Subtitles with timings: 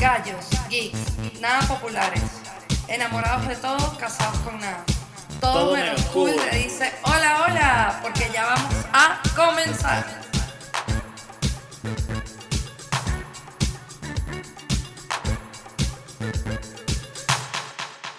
[0.00, 0.98] Gallos, geeks,
[1.40, 2.22] nada populares.
[2.88, 4.84] Enamorados de todo, casados con nada.
[5.40, 6.30] Todo, Todo menos cool.
[6.50, 10.04] le dice hola, hola, porque ya vamos a comenzar.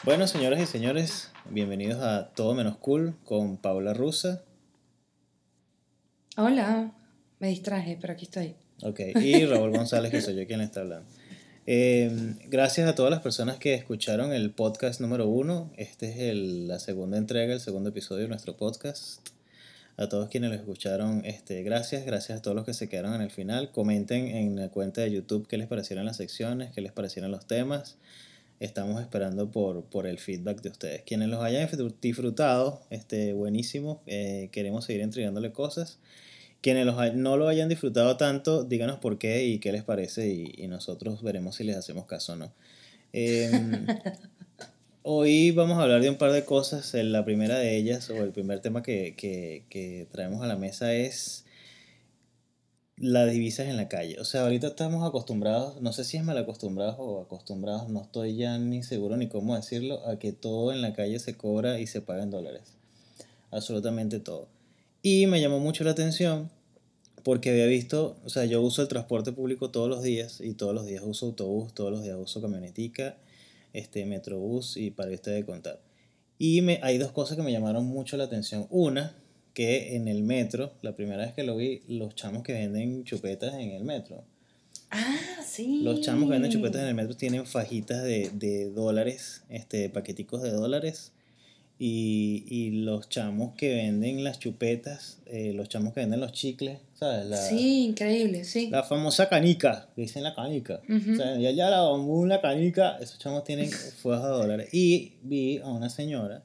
[0.04, 4.42] Bueno, señoras y señores, bienvenidos a Todo Menos Cool con Paula Rusa.
[6.38, 6.92] Hola,
[7.40, 8.56] me distraje, pero aquí estoy.
[8.82, 11.08] Ok, y Raúl González, que soy yo quien está hablando.
[11.66, 15.72] Eh, gracias a todas las personas que escucharon el podcast número uno.
[15.78, 19.28] Este es el- la segunda entrega, el segundo episodio de nuestro podcast.
[19.96, 22.04] A todos quienes lo escucharon, este, gracias.
[22.04, 23.72] Gracias a todos los que se quedaron en el final.
[23.72, 27.46] Comenten en la cuenta de YouTube qué les parecieron las secciones, qué les parecieron los
[27.46, 27.98] temas.
[28.60, 31.02] Estamos esperando por, por el feedback de ustedes.
[31.04, 34.02] Quienes los hayan disfrut- disfrutado, este, buenísimo.
[34.08, 36.00] Eh, queremos seguir entregándole cosas.
[36.62, 40.54] Quienes los no lo hayan disfrutado tanto, díganos por qué y qué les parece y,
[40.58, 42.54] y nosotros veremos si les hacemos caso o no.
[43.12, 43.86] Em,
[45.04, 46.94] hoy vamos a hablar de un par de cosas.
[46.94, 50.56] Eh, La primera de ellas, o el primer tema que, que- que traemos a la
[50.56, 51.44] mesa es
[52.98, 54.20] las divisas en la calle.
[54.20, 58.36] O sea, ahorita estamos acostumbrados, no sé si es mal acostumbrados o acostumbrados, no estoy
[58.36, 61.88] ya ni seguro ni cómo decirlo, a que todo en la calle se cobra y
[61.88, 62.74] se paga en dólares.
[63.52, 64.48] Absolutamente todo.
[65.02, 66.50] Y me llamó mucho la atención
[67.24, 70.74] porque había visto, o sea, yo uso el transporte público todos los días y todos
[70.74, 73.18] los días uso autobús, todos los días uso camionetica,
[73.72, 75.80] este, metrobús y para usted de contar.
[76.38, 78.68] Y me, hay dos cosas que me llamaron mucho la atención.
[78.70, 79.16] Una,
[79.54, 83.54] que en el metro, la primera vez que lo vi, los chamos que venden chupetas
[83.56, 84.24] en el metro.
[84.90, 85.82] Ah, sí.
[85.84, 90.42] Los chamos que venden chupetas en el metro tienen fajitas de, de dólares, este, paqueticos
[90.42, 91.12] de dólares.
[91.80, 96.78] Y, y los chamos que venden las chupetas, eh, los chamos que venden los chicles,
[96.94, 97.26] ¿sabes?
[97.26, 98.70] La, Sí, increíble, sí.
[98.70, 100.82] la famosa canica, que dicen la canica.
[100.88, 101.14] Ujú.
[101.14, 104.70] O sea, ya, ya la bambú, la canica, esos chamos tienen fuerzas de dólares.
[104.74, 106.44] Y vi a una señora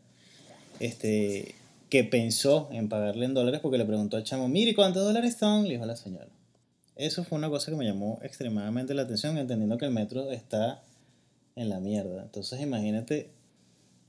[0.81, 1.55] este,
[1.89, 5.65] que pensó en pagarle en dólares porque le preguntó al chamo, mire, ¿cuántos dólares son?
[5.65, 6.29] Le dijo la señora.
[6.97, 10.83] Eso fue una cosa que me llamó extremadamente la atención, entendiendo que el metro está
[11.55, 12.23] en la mierda.
[12.23, 13.31] Entonces imagínate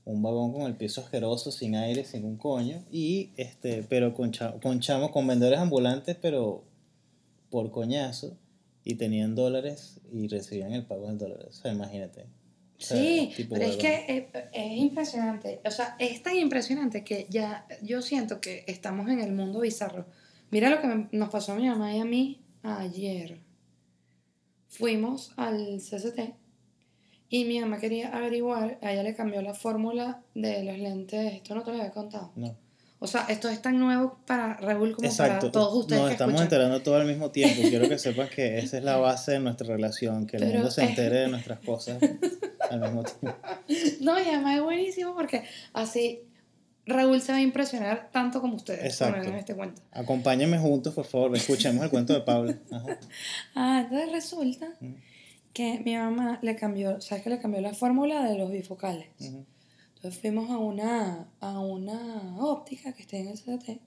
[0.04, 4.32] un vagón con el piso asqueroso, sin aire, sin un coño, y este, pero con,
[4.60, 6.64] con chamos, con vendedores ambulantes, pero
[7.50, 8.36] por coñazo,
[8.84, 11.46] y tenían dólares y recibían el pago en dólares.
[11.48, 12.26] O sea, imagínate.
[12.80, 15.60] O sea, Sí, tipo pero es que es, es impresionante.
[15.66, 20.06] O sea, es tan impresionante que ya yo siento que estamos en el mundo bizarro.
[20.50, 23.40] Mira lo que me- nos pasó a mi mamá y a mí ayer.
[24.68, 26.34] Fuimos al CCT
[27.28, 31.34] y mi mamá quería averiguar, a ella le cambió la fórmula de los lentes.
[31.34, 32.32] Esto no te lo había contado.
[32.36, 32.56] No.
[33.02, 35.38] O sea, esto es tan nuevo para Raúl como Exacto.
[35.40, 36.44] para todos ustedes Nos que estamos escuchan.
[36.60, 37.62] enterando todo al mismo tiempo.
[37.62, 40.70] Quiero que sepas que esa es la base de nuestra relación, que el Pero mundo
[40.70, 41.98] se es- entere de nuestras cosas
[42.70, 43.38] al mismo tiempo.
[44.00, 46.22] No, y además es buenísimo porque así
[46.86, 48.84] Raúl se va a impresionar tanto como ustedes.
[48.84, 49.20] Exacto.
[49.20, 49.82] vean este cuento.
[49.92, 51.36] Acompáñenme juntos, por favor.
[51.36, 52.54] Escuchemos el cuento de Pablo.
[52.70, 52.98] Ajá.
[53.54, 54.68] Ah, entonces resulta
[55.52, 59.08] que mi mamá le cambió, ¿sabes que le cambió la fórmula de los bifocales?
[59.20, 59.44] Ujú.
[59.96, 63.80] Entonces fuimos a una, a una óptica que está en el CDT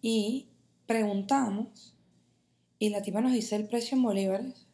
[0.00, 0.48] y
[0.86, 1.94] preguntamos
[2.78, 4.66] y la tipa nos dice el precio en bolívares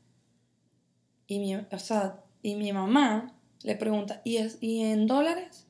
[1.27, 3.33] y mi, o sea, y mi mamá
[3.63, 5.67] le pregunta ¿y, es, ¿y en dólares?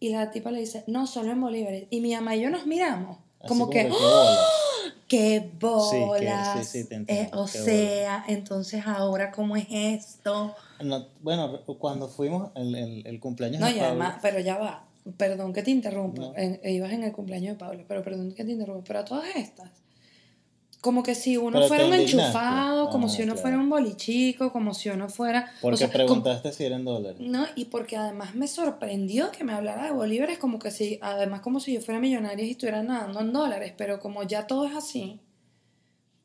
[0.00, 2.66] Y la tipa le dice no, solo en bolívares y mi mamá y yo nos
[2.66, 4.36] miramos Así como, que, qué ¡Oh!
[5.06, 6.58] ¡Qué Sí, que- bolas!
[6.66, 10.54] sí, sí, te entiendo, Eh, o sea, entonces ahora, ¿cómo es esto?
[10.82, 14.84] No, bueno, cuando fuimos el, el, el cumpleaños No, de Pablo, además, pero ya va.
[15.16, 16.20] Perdón que te interrumpa.
[16.20, 16.36] No.
[16.36, 18.84] en- ibas en el cumpleaños de Pablo, pero perdón que te interrumpa.
[18.86, 19.70] Pero a todas estas,
[20.80, 23.42] como que si uno Pero fuera un enchufado, como Ah, si uno claro.
[23.42, 25.50] fuera un bolichico, como si uno fuera.
[25.58, 27.20] o porque sea, como- preguntaste si eran dólares.
[27.20, 31.40] no, y porque además me sorprendió que me hablara de bolívares, como que si, además
[31.40, 34.74] como si yo fuera millonaria y estuviera nadando en dólares, pero como ya todo es
[34.76, 35.20] así,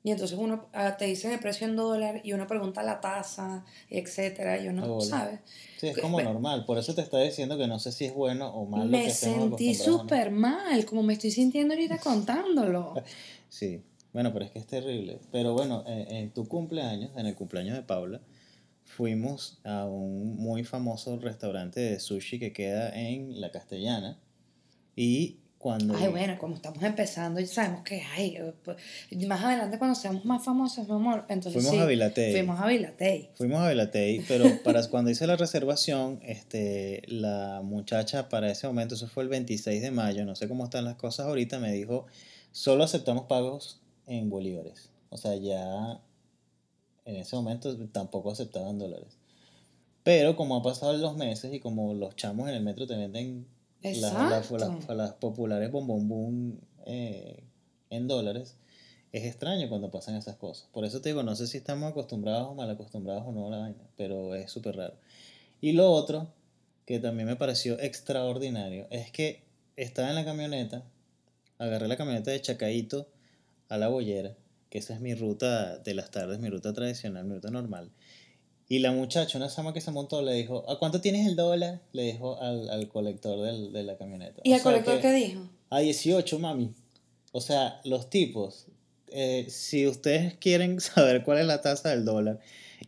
[0.06, 3.64] y entonces uno ah, te dicen el precio en dólar y uno pregunta la tasa,
[3.90, 5.40] etcétera, y uno Ah, sabe.
[5.80, 6.66] Sí, es como normal.
[6.66, 8.86] Por eso te está diciendo que no sé si es bueno o malo.
[8.86, 10.00] Me sentí o no.
[10.00, 12.94] súper mal, como me estoy sintiendo ahorita contándolo.
[13.50, 13.84] Sí,
[14.14, 15.20] bueno, pero es que es terrible.
[15.32, 18.22] Pero bueno, eh, en tu cumpleaños, en el cumpleaños de Paula,
[18.86, 24.20] fuimos a un muy famoso restaurante de sushi que queda en La Castellana.
[24.96, 25.96] Y cuando...
[25.96, 28.38] Ay, bueno, como estamos empezando, ya sabemos que hay.
[28.64, 28.78] pues,
[29.28, 32.34] más adelante, cuando seamos más famosos, mi amor, entonces Fuimos sí, a Vilatey.
[32.34, 33.30] Fuimos a Vilatey.
[33.34, 38.94] Fuimos a Velatey, pero para cuando hice la reservación, este, la muchacha para ese momento,
[38.94, 42.06] eso fue el 26 de mayo, no sé cómo están las cosas ahorita, me dijo,
[42.52, 44.90] solo aceptamos pagos en bolívares.
[45.10, 46.02] O sea, ya
[47.06, 49.18] en ese momento tampoco aceptaban dólares.
[50.04, 53.48] Pero como ha pasado los meses y como los chamos en el metro te venden
[53.82, 54.52] las,
[54.90, 57.44] las, populares bombón eh,
[57.90, 58.58] en dólares,
[59.12, 60.68] es extraño cuando pasan esas cosas.
[60.72, 63.52] Por eso te digo, no sé si estamos acostumbrados o mal acostumbrados o no a
[63.52, 64.96] la vaina, pero es súper raro.
[65.62, 66.28] Y lo otro,
[66.86, 69.44] que también me pareció extraordinario, es que
[69.78, 70.84] estaba en la camioneta,
[71.60, 73.08] agarré la camioneta de Chacaito
[73.70, 74.36] a la Bollera,
[74.70, 77.92] que esa es mi ruta de las tardes, mi ruta tradicional, mi ruta normal.
[78.70, 81.82] Y la muchacha, una sama que se montó, le dijo, ¿a cuánto tienes el dólar?
[81.92, 84.42] Le dijo al, al colector del, de la camioneta.
[84.44, 85.48] ¿Y el colector qué dijo?
[85.70, 86.74] A 18, mami.
[87.32, 88.68] O sea, los tipos,
[89.12, 92.40] eh, si ustedes quieren saber cuál es la tasa del dólar,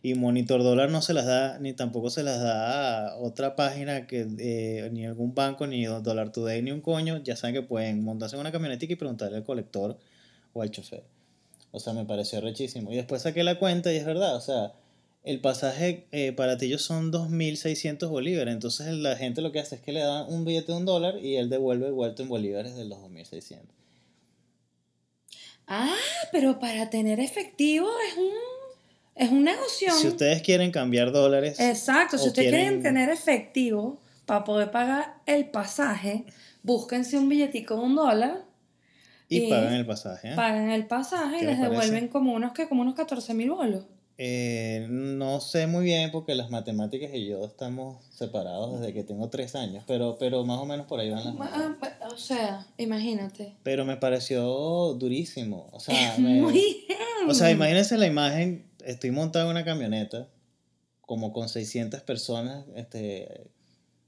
[0.02, 4.06] y Monitor Dólar no se las da, ni tampoco se las da a otra página,
[4.06, 8.04] que eh, ni algún banco, ni Dollar Today, ni un coño, ya saben que pueden
[8.04, 9.98] montarse en una camioneta y preguntarle al colector
[10.56, 11.04] o al chofer.
[11.70, 12.90] O sea, me pareció rechísimo.
[12.90, 14.72] Y después saqué la cuenta y es verdad, o sea,
[15.24, 18.54] el pasaje eh, para ti son 2.600 bolívares.
[18.54, 21.18] Entonces la gente lo que hace es que le dan un billete de un dólar
[21.18, 23.58] y él devuelve vuelto en bolívares de los 2.600.
[25.66, 25.96] Ah,
[26.30, 28.30] pero para tener efectivo es un,
[29.16, 29.92] es un negocio.
[29.94, 31.58] Si ustedes quieren cambiar dólares.
[31.58, 32.82] Exacto, si ustedes quieren...
[32.82, 36.24] tener efectivo para poder pagar el pasaje,
[36.62, 38.44] búsquense un billetico de un dólar.
[39.28, 40.32] Y, pagan el pasaje.
[40.32, 40.36] ¿eh?
[40.36, 43.84] Pagan el pasaje y les devuelven como unos, que como unos 14 mil bolos.
[44.18, 49.28] Eh, no sé muy bien porque las matemáticas y yo estamos separados desde que tengo
[49.28, 51.76] tres años, pero, pero más o menos por ahí van las ah,
[52.10, 53.54] O sea, imagínate.
[53.62, 55.68] Pero me pareció durísimo.
[55.72, 56.86] O sea, muy
[57.28, 60.28] o sea, imagínense la imagen, estoy montado en una camioneta
[61.02, 63.48] como con 600 personas este,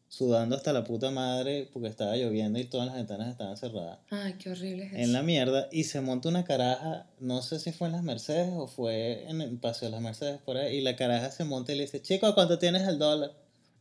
[0.09, 3.99] sudando hasta la puta madre porque estaba lloviendo y todas las ventanas estaban cerradas.
[4.11, 5.69] Ay, qué horrible es En la mierda.
[5.71, 9.41] Y se monta una caraja, no sé si fue en las Mercedes o fue en
[9.41, 10.77] el paseo de las Mercedes por ahí.
[10.77, 13.33] Y la caraja se monta y le dice, chico, ¿cuánto tienes el dólar?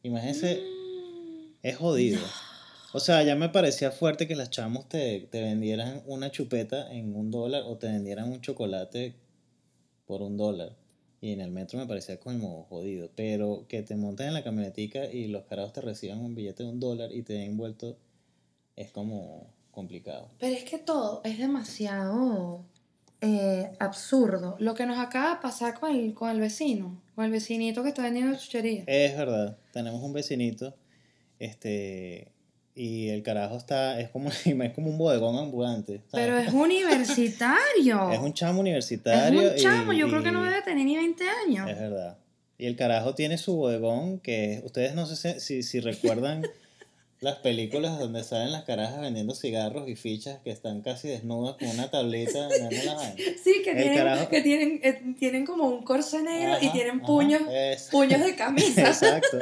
[0.03, 1.55] Imagínense, mm.
[1.63, 2.19] es jodido.
[2.93, 7.15] O sea, ya me parecía fuerte que las chamos te, te vendieran una chupeta en
[7.15, 9.15] un dólar o te vendieran un chocolate
[10.05, 10.75] por un dólar.
[11.19, 13.09] Y en el metro me parecía como jodido.
[13.15, 16.69] Pero que te monten en la camionetica y los carajos te reciban un billete de
[16.69, 17.97] un dólar y te den envuelto
[18.75, 20.29] es como complicado.
[20.39, 22.63] Pero es que todo es demasiado
[23.21, 24.55] eh, absurdo.
[24.59, 27.89] Lo que nos acaba de pasar con el, con el vecino, con el vecinito que
[27.89, 28.83] está vendiendo chuchería.
[28.85, 29.57] Es verdad.
[29.73, 30.75] Tenemos un vecinito.
[31.39, 32.31] Este
[32.77, 36.01] y el carajo está, es como, es como un bodegón ambulante.
[36.11, 38.11] Pero es universitario.
[38.13, 39.41] es un chamo universitario.
[39.41, 41.69] Es un chamo, yo creo que no debe tener ni 20 años.
[41.69, 42.17] Es verdad.
[42.59, 46.43] Y el carajo tiene su bodegón que ustedes no sé si, si recuerdan
[47.19, 51.69] las películas donde salen las carajas vendiendo cigarros y fichas que están casi desnudas con
[51.69, 52.47] una tableta.
[53.43, 57.41] sí, que, tienen, que tienen, eh, tienen como un corse negro y tienen puños,
[57.89, 58.87] puños de camisa.
[58.87, 59.39] Exacto.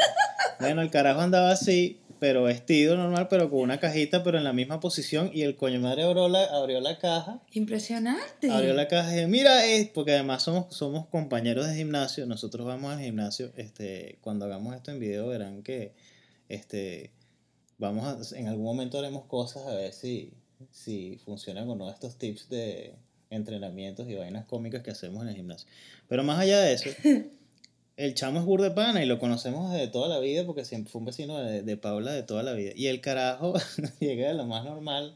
[0.60, 4.54] Bueno, el carajo andaba así pero vestido normal, pero con una cajita, pero en la
[4.54, 5.30] misma posición.
[5.34, 7.42] Y el coño madre abrió la, abrió la caja.
[7.52, 8.50] Impresionante.
[8.50, 12.26] Abrió la caja y mira, es porque además somos, somos compañeros de gimnasio.
[12.26, 13.52] Nosotros vamos al gimnasio.
[13.56, 15.94] Este, cuando hagamos esto en video, verán que
[16.50, 17.12] este,
[17.78, 20.34] vamos a, en algún momento haremos cosas a ver si,
[20.72, 22.96] si funcionan o no estos tips de
[23.30, 25.68] entrenamientos y vainas cómicas que hacemos en el gimnasio.
[26.08, 26.90] Pero más allá de eso.
[27.98, 31.00] el chamo es burde pana y lo conocemos de toda la vida porque siempre fue
[31.00, 32.72] un vecino de, de Paula de toda la vida.
[32.76, 33.54] Y el carajo
[34.00, 35.16] llega de lo más normal.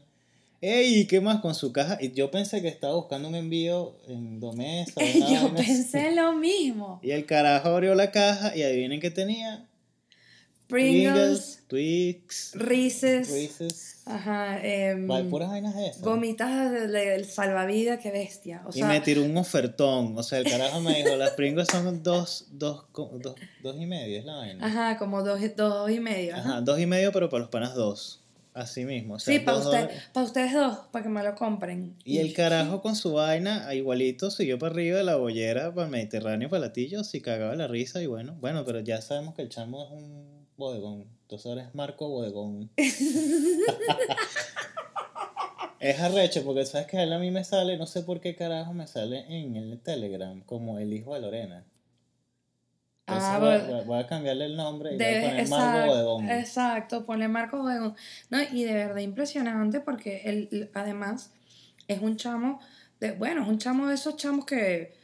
[0.62, 1.06] ¡Ey!
[1.06, 1.96] ¿Qué más con su caja?
[2.00, 5.00] Y yo pensé que estaba buscando un envío en Domesa.
[5.30, 7.00] yo pensé lo mismo.
[7.02, 9.66] Y el carajo abrió la caja y adivinen qué tenía.
[10.70, 14.58] Pringles, Twix, Reese's, Ajá.
[14.62, 16.00] Eh, puras vainas esas.
[16.00, 18.62] Gomitas del salvavidas, qué bestia.
[18.74, 20.16] y me tiró un ofertón.
[20.16, 24.18] O sea, el carajo me dijo, las Pringles son dos, dos, dos, dos y medio,
[24.18, 24.66] es la vaina.
[24.66, 26.36] Ajá, como dos, dos y medio.
[26.36, 26.60] Ajá.
[26.60, 28.20] dos y medio, pero para los panas dos.
[28.52, 29.20] Así mismo.
[29.20, 31.94] sí, para usted, ustedes dos, para que me lo compren.
[32.04, 35.92] Y el carajo con su vaina, igualito, siguió para arriba de la bollera, para el
[35.92, 39.50] Mediterráneo, para Latillo, y cagaba la risa y bueno, bueno, pero ya sabemos que el
[39.50, 41.06] chamo es un bodegón.
[41.22, 42.70] Entonces ahora es Marco Bodegón.
[45.80, 48.72] es arrecho porque sabes que él a mí me sale, no sé por qué carajo
[48.72, 51.64] me sale en el Telegram como el hijo de Lorena.
[53.08, 56.30] ah, voy, a cambiarle el nombre y voy a poner Marco Bodegón.
[56.30, 57.96] Exacto, ponle Marco Bodegón.
[58.28, 61.32] No, y de verdad impresionante porque él además
[61.88, 62.60] es un chamo,
[63.00, 64.99] de, bueno, es un chamo de esos chamos que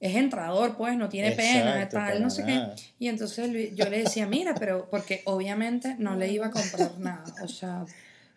[0.00, 2.62] es entrador, pues, no tiene pena, tal, no sé qué.
[2.98, 7.24] Y entonces yo le decía, mira, pero porque obviamente no le iba a comprar nada,
[7.42, 7.84] o sea...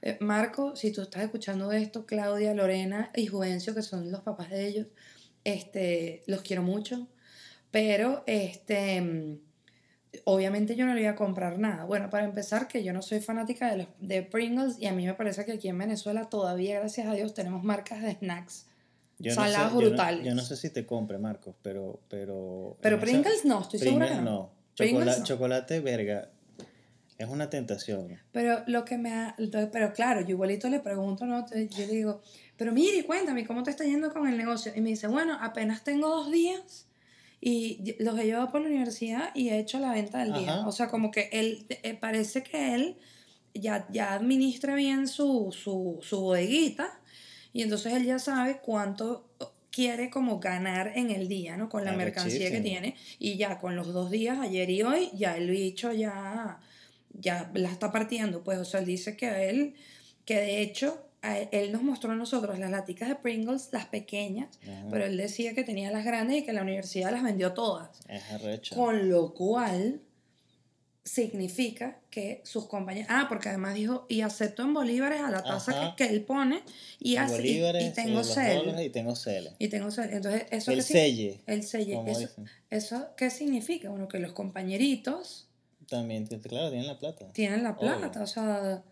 [0.01, 4.49] Eh, Marco, si tú estás escuchando esto, Claudia, Lorena y Juvencio, que son los papás
[4.49, 4.87] de ellos,
[5.43, 7.07] este, los quiero mucho,
[7.69, 9.39] pero este, mm,
[10.23, 11.83] obviamente yo no le iba a comprar nada.
[11.83, 15.05] Bueno, para empezar, que yo no soy fanática de, los, de Pringles y a mí
[15.05, 18.68] me parece que aquí en Venezuela todavía, gracias a Dios, tenemos marcas de snacks
[19.19, 20.25] Yo no salados sé- yo no- brutales.
[20.25, 21.99] Yo no, sé si te compre, Marcos, pero...
[22.09, 24.31] Pero, Pero Pringles no, estoy segura Pringles no.
[24.31, 24.51] no.
[24.75, 25.23] Chocola- no.
[25.25, 26.29] Chocolate, verga,
[27.17, 28.17] es una tentación.
[28.31, 29.35] Pero lo que me ha,
[29.73, 31.45] pero claro, yo igualito le pregunto, ¿no?
[31.49, 32.21] Yo le digo,
[32.55, 34.71] pero mire, cuéntame, ¿cómo te está yendo con el negocio?
[34.73, 36.87] Y me dice, bueno, apenas tengo dos días
[37.41, 40.65] y los he llevado por la universidad y he hecho la venta del día.
[40.65, 42.97] O sea, como que él, eh, parece que él
[43.53, 47.01] ya, ya administra bien su, su, su bodeguita
[47.53, 49.25] y entonces él ya sabe cuánto
[49.71, 51.69] quiere como ganar en el día, ¿no?
[51.69, 55.37] Con la mercancía que tiene y ya con los dos días, ayer y hoy, ya
[55.37, 56.59] el bicho ya
[57.13, 59.75] ya la está partiendo, pues, o sea, él dice que él,
[60.25, 64.59] que de hecho, él, él nos mostró a nosotros las laticas de Pringles, las pequeñas,
[64.63, 64.87] Ajá.
[64.89, 67.89] pero él decía que tenía las grandes y que la universidad las vendió todas.
[68.07, 68.75] Es arrecho.
[68.75, 70.01] Con lo cual
[71.09, 75.95] significa que sus compañeros, ah, porque además dijo, y acepto en bolívares a la tasa
[75.95, 76.61] que, que él pone
[76.99, 78.79] y, así, y- Bolívares, y, tengo eh, cel.
[78.85, 79.51] y tengo cele.
[79.59, 80.09] Y tengo cel.
[80.13, 81.99] Entonces, eso El selle, El selle.
[82.07, 82.29] Eso.
[82.69, 83.89] ¿Eso qué significa?
[83.89, 85.47] Bueno, que los compañeritos
[85.87, 87.31] También, claro, tienen la plata.
[87.33, 87.97] tienen la Obvio.
[87.97, 88.21] plata.
[88.21, 88.83] O sea,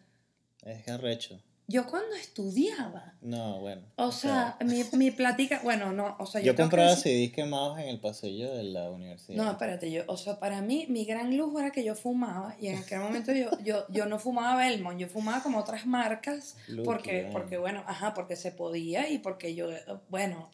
[0.66, 1.40] Es arrecho.
[1.70, 3.82] Yo cuando estudiaba, No, bueno.
[3.98, 7.78] o sea, mi, mi plática, bueno, no, o sea, yo, yo que compraba CDs quemados
[7.80, 9.44] en el pasillo de la universidad.
[9.44, 12.68] No, espérate, yo, o sea, para mí, mi gran lujo era que yo fumaba y
[12.68, 16.86] en aquel momento yo, yo, yo no fumaba Belmont, yo fumaba como otras marcas Lucky,
[16.86, 17.32] porque, man.
[17.34, 19.68] porque, bueno, ajá, porque se podía y porque yo,
[20.10, 20.50] bueno,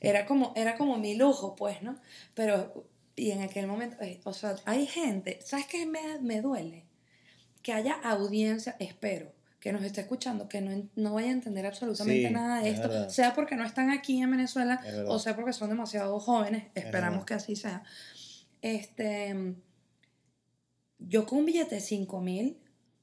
[0.00, 1.96] era como, era como mi lujo, pues, ¿no?
[2.34, 2.84] Pero,
[3.16, 6.84] y en aquel momento, eh, o sea, hay gente, ¿sabes qué me, me duele?
[7.62, 12.28] Que haya audiencia, espero, que nos esté escuchando, que no, no vaya a entender absolutamente
[12.28, 13.08] Sí, nada de es esto, verdad.
[13.08, 17.18] sea porque no están aquí en Venezuela Es o sea porque son demasiado jóvenes, esperamos
[17.20, 17.26] verdad.
[17.26, 17.82] que así sea.
[18.62, 19.54] Este,
[20.98, 22.58] yo con un billete de 5 mil,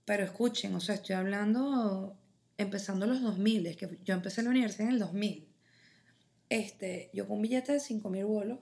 [0.06, 2.18] pero escuchen, o sea, estoy hablando
[2.58, 5.48] empezando los 2000, es que yo empecé la universidad en el 2000.
[6.50, 8.60] Este, yo con un billete de 5 mil bolos,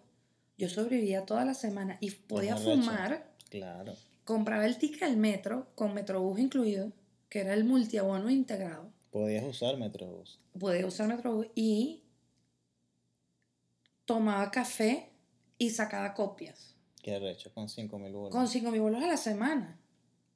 [0.57, 3.93] yo sobrevivía toda la semana y podía fumar, Claro.
[4.23, 6.91] compraba el ticket del metro, con Metrobús incluido,
[7.33, 8.91] que era el multiabono integrado.
[9.09, 10.39] Podías usar Metrobús.
[10.59, 12.03] Podía usar Metrobús y
[14.05, 15.09] tomaba café
[15.57, 16.75] y sacaba copias.
[17.01, 18.31] Qué arrecho, con 5 mil bolas.
[18.31, 19.79] Con 5 mil bolos a la semana.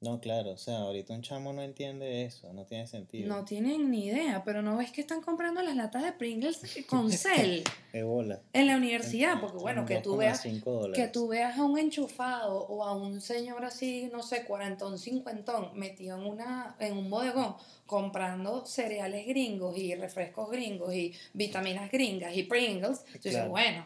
[0.00, 3.28] No, claro, o sea, ahorita un chamo no entiende eso, no tiene sentido.
[3.28, 7.10] No tienen ni idea, pero no ves que están comprando las latas de Pringles con
[7.10, 8.40] cel Qué bola.
[8.52, 11.04] en la universidad, porque bueno, que tú veas 2,5 dólares.
[11.04, 15.70] que tú veas a un enchufado o a un señor así, no sé, cuarentón, cincuentón,
[15.74, 22.36] metido en una en un bodegón comprando cereales gringos y refrescos gringos y vitaminas gringas
[22.36, 23.84] y Pringles, tú dices, bueno,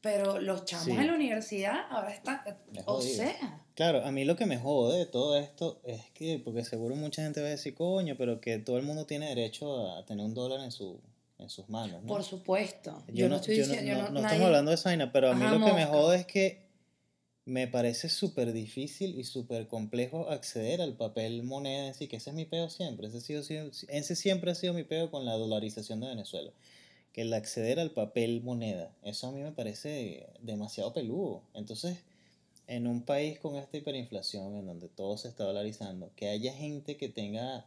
[0.00, 0.92] pero los chamos Sí.
[0.92, 2.40] en la universidad ahora están,
[2.74, 6.40] Es o sea, Claro, a mí lo que me jode de todo esto es que,
[6.42, 9.90] porque seguro mucha gente va a decir, coño, pero que todo el mundo tiene derecho
[9.96, 10.98] a tener un dólar en, su,
[11.38, 12.08] en sus manos, ¿no?
[12.08, 14.88] por supuesto, Yo, no, estoy yo diciendo, yo no- no- nadie- estamos hablando de esa
[14.90, 16.66] vaina, pero a mí Ajá, lo que me jode es que
[17.44, 22.30] me parece súper difícil y súper complejo acceder al papel moneda en sí, que ese
[22.30, 25.24] es mi peo siempre, ese, ha sido- sido- ese siempre ha sido mi peo con
[25.24, 26.50] la dolarización de Venezuela,
[27.16, 31.42] que el acceder al papel moneda, eso a mí me parece demasiado peludo.
[31.54, 31.96] Entonces,
[32.66, 36.98] en un país con esta hiperinflación, en donde todo se está dolarizando, que haya gente
[36.98, 37.64] que tenga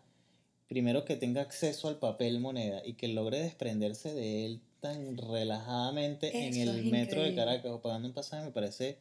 [0.68, 6.46] primero que tenga acceso al papel moneda y que logre desprenderse de él tan relajadamente
[6.48, 7.34] en el metro de.
[7.34, 9.00] Caracas o pagando un pasaje me parece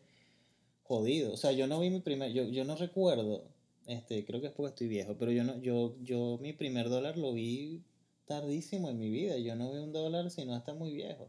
[0.82, 1.30] jodido.
[1.30, 3.44] O sea, yo no vi mi primer, yo, yo no recuerdo,
[3.86, 7.18] este, creo que es porque estoy viejo, pero yo no, yo, yo mi primer dólar
[7.18, 7.82] lo vi
[8.28, 9.36] tardísimo en mi vida.
[9.38, 11.28] Yo no vi un dólar sino hasta muy viejo.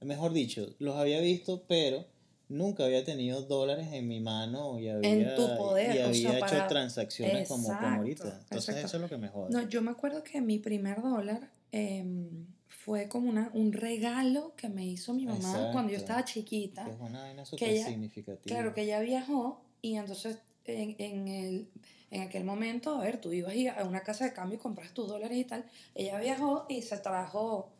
[0.00, 2.06] Mejor dicho, los había visto, pero
[2.48, 6.38] nunca había tenido dólares en mi mano y había, tu poder, y o había sea,
[6.38, 8.24] hecho para- transacciones como, como ahorita.
[8.24, 8.86] Entonces exacto.
[8.86, 9.50] eso es lo que me jode.
[9.50, 14.68] No, yo me acuerdo que mi primer dólar em, fue como una, un regalo que
[14.68, 16.84] me hizo mi mamá cuando yo estaba chiquita.
[16.86, 18.42] Que es una vaina súper significativa.
[18.56, 20.38] Claro, que ella viajó y entonces
[20.70, 21.68] en, en, el,
[22.10, 25.08] en aquel momento, a ver, tú ibas a una casa de cambio y compras tus
[25.08, 25.64] dólares y tal.
[25.94, 27.70] Ella viajó y se trajo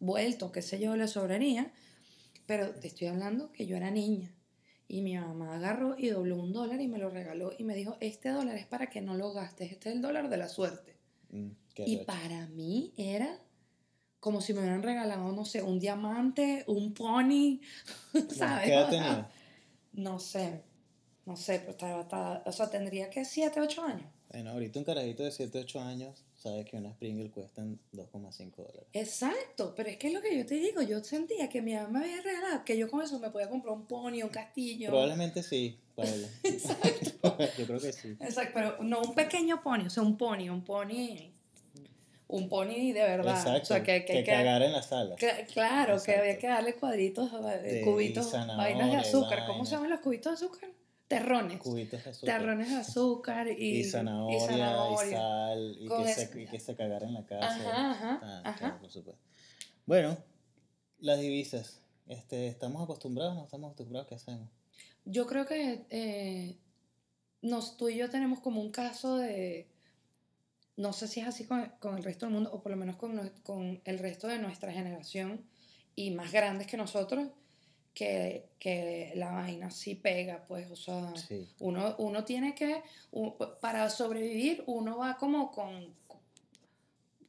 [0.00, 1.72] vuelto, qué sé yo, la soberanía.
[2.46, 4.34] Pero te estoy hablando que yo era niña.
[4.90, 7.98] Y mi mamá agarró y dobló un dólar y me lo regaló y me dijo,
[8.00, 10.96] este dólar es para que no lo gastes, este es el dólar de la suerte.
[11.30, 11.48] Mm,
[11.84, 13.38] Y para mí era
[14.18, 17.60] como si me hubieran regalado, no sé, un diamante, un pony,
[18.34, 18.64] ¿sabes?
[18.64, 19.30] ¿Qué edad?
[19.92, 20.62] No sé,
[21.28, 24.10] no sé, pero estaba, estaba- o sea, tendría que 7, 8 años.
[24.32, 28.86] Bueno, ahorita un carajito de 7, 8 años sabe que unas Pringles cuestan 2,5 dólares.
[28.92, 31.88] Exacto, pero es que es lo que yo te digo, yo sentía que mi mamá
[32.00, 34.88] me había regalado, que yo con eso me podía comprar un pony, un castillo.
[34.90, 36.28] Probablemente sí, Paola.
[36.44, 37.10] Exacto.
[37.58, 38.16] Yo creo que sí.
[38.20, 41.32] Exacto, pero no un pequeño pony, o sea, un pony, un pony,
[42.28, 43.36] un pony de verdad.
[43.38, 43.62] Exacto.
[43.62, 45.16] O sea, que, que, que cagar en la sala.
[45.16, 47.30] cla- claro, que había que darle cuadritos,
[47.62, 49.46] De- cubitos, vainas de azúcar.
[49.46, 50.70] ¿Cómo se llaman los cubitos de azúcar?
[51.08, 51.58] Terrones.
[51.60, 52.38] Cubitos de azúcar.
[52.38, 55.16] Terrones de azúcar y, Y zanahoria, y, zanahoria.
[55.18, 57.46] sal, y que, se, y que se cagara en la casa.
[57.48, 58.58] Ajá, ajá, Ah, ajá.
[58.58, 59.22] claro, por supuesto.
[59.86, 60.16] Bueno,
[61.00, 61.80] las divisas.
[62.06, 64.08] Este, ¿Estamos acostumbrados o no estamos acostumbrados?
[64.08, 64.48] ¿Qué hacemos?
[65.04, 66.56] Yo creo que eh,
[67.42, 69.68] nos, tú y yo tenemos como un caso de,
[70.76, 72.96] no sé si es así con, con el resto del mundo, o por lo menos
[72.96, 75.46] con, con el resto de nuestra generación
[75.96, 77.28] y más grandes que nosotros,
[77.94, 81.48] que, que la vaina sí pega, pues, o sea, Sí.
[81.58, 82.82] uno, uno tiene que,
[83.60, 85.94] para sobrevivir, uno va como con,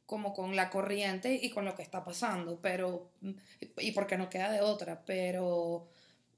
[0.06, 3.10] como con la corriente y con lo que está pasando, pero,
[3.78, 5.86] y porque no queda de otra, pero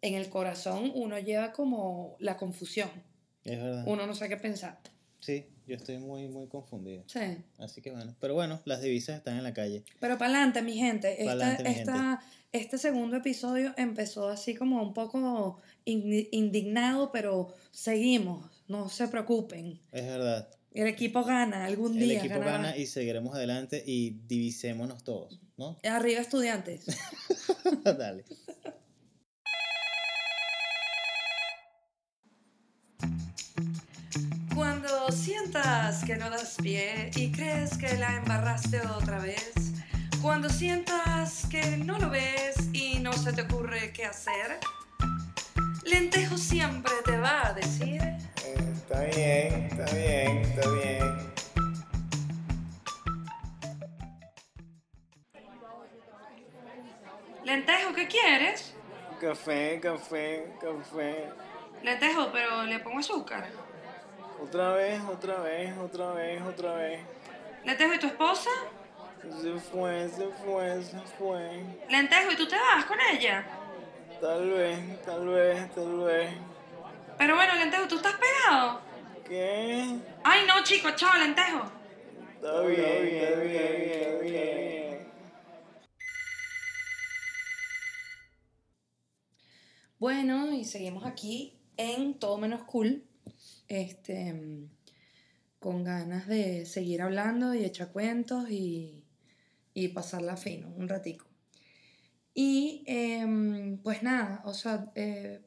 [0.02, 2.91] en el corazón uno lleva como la confusión,
[3.45, 3.85] Es verdad.
[3.87, 4.79] uno no sabe qué pensar.
[5.25, 7.05] Sí, yo estoy muy, muy confundido.
[7.07, 7.21] Sí.
[7.59, 8.14] Así que bueno.
[8.21, 9.85] Pero bueno, las divisas están en la calle.
[10.00, 11.23] Pero para adelante, mi gente.
[11.23, 18.50] Esta, mi esta- este segundo episodio empezó así como un poco indi- indignado, pero seguimos,
[18.67, 19.79] no se preocupen.
[19.93, 20.49] Es verdad.
[20.75, 22.52] El equipo gana, algún El día equipo ganará.
[22.59, 25.79] gana y seguiremos adelante y divisémonos todos, ¿no?
[25.85, 26.85] Arriba estudiantes.
[27.85, 28.25] Dale.
[35.12, 39.52] Sientas que no das pie y crees que la embarraste otra vez,
[40.21, 44.59] cuando sientas que no lo ves y no se te ocurre qué hacer,
[45.85, 48.00] Lentejo siempre te va a decir,
[48.92, 51.33] Está bien, está bien, está bien.
[57.45, 58.75] Lentejo, ¿qué quieres?
[59.21, 61.28] Café, café, café.
[61.82, 63.49] Lentejo, pero le pongo azúcar.
[64.43, 67.00] Otra vez, otra vez, otra vez, otra vez.
[67.65, 68.50] Lentejo, ¿y tu esposa?
[69.41, 71.65] Se fue, se fue, se fue.
[71.89, 73.47] Lentejo, ¿y tú te vas con ella?
[74.21, 76.35] Tal vez, tal vez, tal vez.
[77.19, 78.81] Pero bueno, Lentejo, ¿tú estás pegado?
[79.25, 79.97] ¿Qué?
[80.25, 81.63] Ay, no, chico, chao, Lentejo.
[82.35, 85.13] Está bien, está bien, está bien.
[90.00, 93.05] Bueno, y seguimos aquí en Todo Menos Cool,
[93.73, 94.71] este, mm,
[95.58, 99.04] con ganas de seguir hablando y echar cuentos y,
[99.75, 101.26] y pasarla fino un ratico.
[102.35, 105.43] Y em, pues nada, o sea, eh,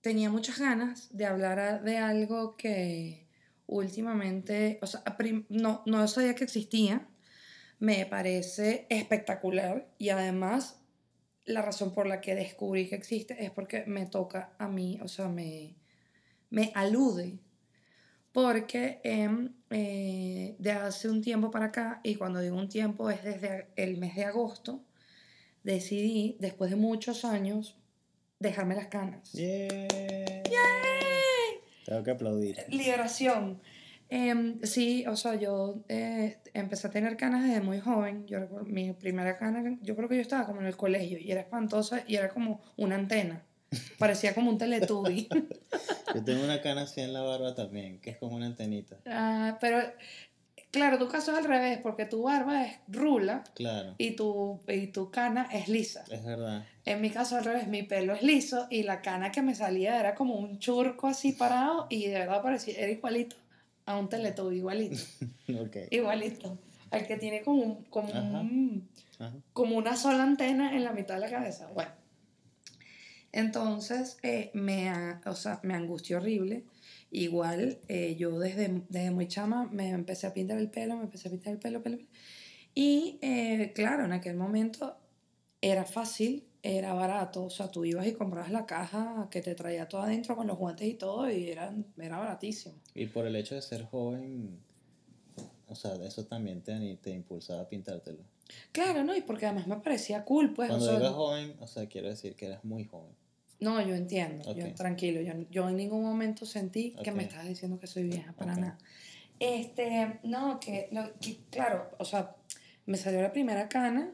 [0.00, 3.28] tenía muchas ganas de hablar de algo que
[3.66, 5.04] últimamente, o sea,
[5.48, 7.08] no, no sabía que existía,
[7.78, 10.80] me parece espectacular y además
[11.44, 15.08] la razón por la que descubrí que existe es porque me toca a mí, o
[15.08, 15.76] sea, me,
[16.50, 17.38] me alude.
[18.32, 23.24] Porque em, eh, de hace un tiempo para acá, y cuando digo un tiempo es
[23.24, 24.84] desde el mes de agosto,
[25.64, 27.76] decidí, después de muchos años,
[28.38, 29.32] dejarme las canas.
[29.32, 29.88] Yeah.
[31.84, 32.56] Tengo que aplaudir.
[32.68, 33.60] Liberación.
[34.08, 38.26] Em, sí, o sea, yo eh, empecé a tener canas desde muy joven.
[38.26, 41.30] Yo recuerdo, mi primera cana, yo creo que yo estaba como en el colegio y
[41.30, 43.44] era espantosa y era como una antena.
[43.98, 45.28] Parecía como un teletubby.
[46.14, 48.96] Yo tengo una cana así en la barba también, que es como una antenita.
[49.06, 49.78] Ah, pero,
[50.72, 54.88] claro, tu caso es al revés, porque tu barba es rula Claro, y tu, y
[54.88, 56.04] tu cana es lisa.
[56.10, 56.64] es verdad.
[56.84, 60.00] En mi caso al revés, mi pelo es liso y la cana que me salía
[60.00, 63.36] era como un churco así parado y de verdad parecía, era igualito
[63.86, 64.96] a un teletubby, igualito.
[65.60, 65.76] Ok.
[65.90, 66.58] Igualito.
[66.90, 68.40] Al que tiene como, un- como, Ajá.
[68.40, 68.88] un-
[69.20, 69.32] Ajá.
[69.52, 71.68] como una sola antena en la mitad de la cabeza.
[71.72, 71.90] Bueno.
[73.32, 74.92] Entonces, eh, me,
[75.26, 76.64] o sea, me angustió horrible.
[77.10, 81.28] Igual, eh, yo desde, desde muy chama me empecé a pintar el pelo, me empecé
[81.28, 81.98] a pintar el pelo, pelo.
[82.74, 84.96] Y eh, claro, en aquel momento
[85.60, 87.44] era fácil, era barato.
[87.44, 90.58] O sea, tú ibas y comprabas la caja que te traía todo adentro con los
[90.58, 92.76] guantes y todo y era, era baratísimo.
[92.94, 94.60] Y por el hecho de ser joven,
[95.70, 98.18] o sea, eso también te, te impulsaba a pintártelo.
[98.72, 99.16] Claro, ¿no?
[99.16, 100.68] Y porque además me parecía cool, pues.
[100.68, 103.14] o Cuando sea, digas joven, o sea, quiero decir que eras muy joven.
[103.60, 104.74] No, yo entiendo, yo, Ok.
[104.74, 108.52] tranquilo, yo, yo en ningún momento sentí que me estabas diciendo que soy vieja, para
[108.54, 108.58] Ok.
[108.58, 108.78] nada.
[109.38, 112.36] Este, no, que, lo- que, claro, o sea,
[112.86, 114.12] me salió la primera cana,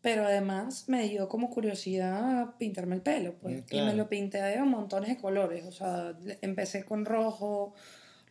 [0.00, 3.96] pero además me dio como curiosidad pintarme el pelo, pues, Mm, y me claro.
[3.96, 7.74] lo pinté de montones de colores, o sea, empecé con rojo,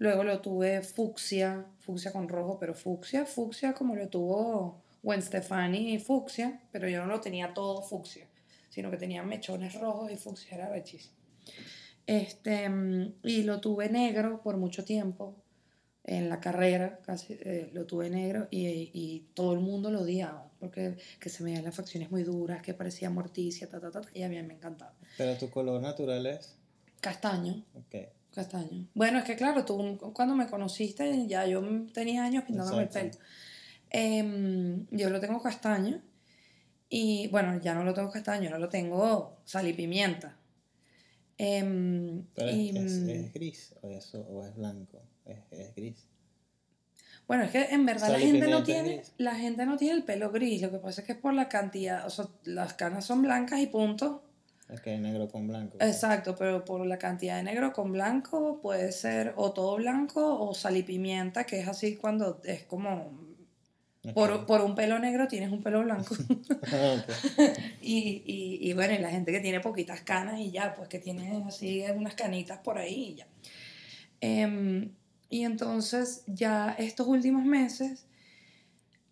[0.02, 6.00] Luego lo tuve fucsia, fucsia con rojo, pero fucsia, fucsia como lo tuvo Gwen Stefani
[6.00, 8.28] fucsia, pero yo no lo tenía todo fucsia,
[8.72, 11.16] sino que tenía mechones rojos y fucsia era rechísimo.
[12.08, 12.68] Este,
[13.22, 15.36] y lo tuve negro por mucho tiempo
[16.04, 20.50] en la carrera, casi eh, lo tuve negro y, y, todo el mundo lo odiaba,
[20.60, 24.02] porque que se me veían las facciones muy duras, que parecía morticia, ta, ta, ta,
[24.16, 24.96] y a mí me encantaba.
[25.16, 26.58] ¿Pero tu color natural es?
[27.02, 27.64] Castaño.
[27.76, 28.21] Ok.
[28.34, 28.88] Castaño.
[28.94, 31.62] Bueno, es que claro, tú cuando me conociste, ya yo
[31.94, 33.12] tenía años pintándome el pelo.
[33.89, 36.02] Em, yo lo tengo castaño
[36.88, 40.38] y bueno, ya no lo tengo castaño, no lo tengo sal y pimienta.
[41.38, 46.08] Em, Pero es, gris o, eso, o es blanco, es, gris.
[47.28, 50.32] Bueno, es que en verdad la gente, no tiene, la gente no tiene el pelo
[50.32, 53.24] gris, lo que pasa es que es por la cantidad, o sea, las canas son
[53.24, 54.24] blancas y punto.
[54.72, 55.78] Es que hay negro con blanco.
[55.82, 60.54] Exacto, pero por la cantidad de negro con blanco puede ser o todo blanco o
[60.54, 63.30] sal y pimienta, que es así cuando es como...
[64.16, 66.16] Por, por, un pelo negro tienes un pelo blanco.
[67.82, 70.98] Y, y, y, bueno, y la gente que tiene poquitas canas y ya, pues que
[71.00, 73.28] tiene así unas canitas por ahí y ya.
[74.22, 74.92] Em,
[75.30, 78.06] y entonces ya estos últimos meses,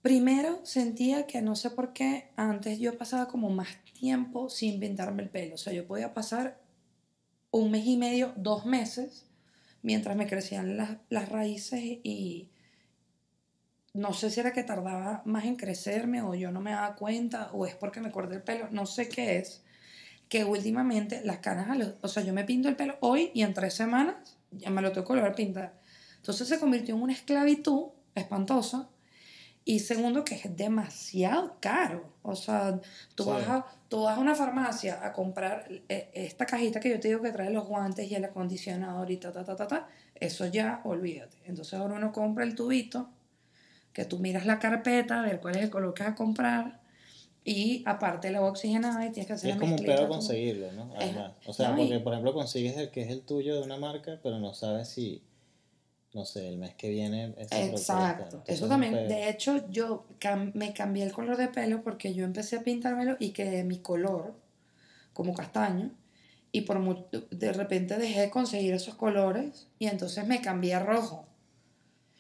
[0.02, 3.68] primero sentía que no sé por qué, antes yo pasaba como más
[4.00, 5.56] tiempo sin pintarme el pelo.
[5.56, 6.60] O sea, yo podía pasar
[7.52, 9.26] un mes y medio, dos meses,
[9.82, 12.50] mientras me crecían las, las raíces y
[13.94, 17.52] no sé si era que tardaba más en crecerme o yo no me daba cuenta
[17.54, 19.64] o es porque me corté el pelo, no sé qué es,
[20.30, 23.74] que últimamente las canas, o sea, yo me pinto el pelo hoy y en tres
[23.74, 25.80] semanas ya me lo tengo que volver pintar.
[26.18, 28.90] Entonces se convirtió en una esclavitud espantosa
[29.66, 32.04] y segundo, que es demasiado caro.
[32.24, 32.80] O sea,
[33.16, 37.00] tú, vas a, tú vas a una farmacia a comprar eh, esta cajita que yo
[37.00, 39.88] te digo que trae los guantes y el acondicionador y ta, ta, ta, ta, ta.
[40.16, 41.38] Eso ya, olvídate.
[41.46, 43.10] Entonces ahora uno compra el tubito,
[43.94, 46.80] que tú miras la carpeta, a ver cuál es el color que vas a comprar.
[47.44, 50.94] Y aparte la oxigenada y tienes que hacer Es como un pedo conseguirlo, ¿no?
[50.96, 51.34] Además.
[51.46, 54.40] o sea, porque por ejemplo consigues el que es el tuyo de una marca, pero
[54.40, 55.22] no sabes si
[56.14, 57.36] no sé, el mes que viene.
[57.38, 59.08] Exacto, eso también.
[59.08, 60.06] De hecho, yo
[60.54, 64.34] me cambié el color de pelo porque yo empecé a pintármelo y que mi color,
[65.14, 65.92] como castaño,
[66.52, 71.28] y por de repente dejé de conseguir esos colores y entonces me cambié a rojo.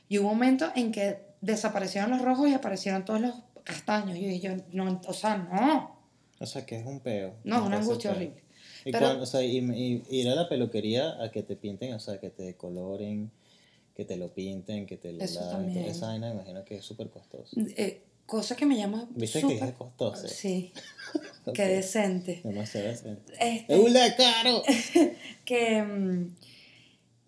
[0.08, 4.18] Y hubo un momento en que desaparecieron los rojos y aparecieron todos los castaños.
[4.18, 6.00] Y yo, no, o sea, no.
[6.40, 7.36] O sea, que es un peo.
[7.44, 8.44] No, es una angustia horrible.
[8.86, 12.30] Y, o sea, y, ir a la peluquería a que te pinten, o sea, que
[12.30, 13.32] te decoloren
[14.00, 17.54] que te lo pinten, que te lo laven, esa vaina, imagino que es súper costoso.
[17.76, 20.26] Eh, cosa que me llama ¿Viste que es costoso?
[20.26, 20.72] Sí.
[21.54, 22.40] Qué decente.
[22.42, 23.34] Demasiado decente.
[23.42, 24.64] Este, ¡Es un caro!
[25.46, 26.36] que mm,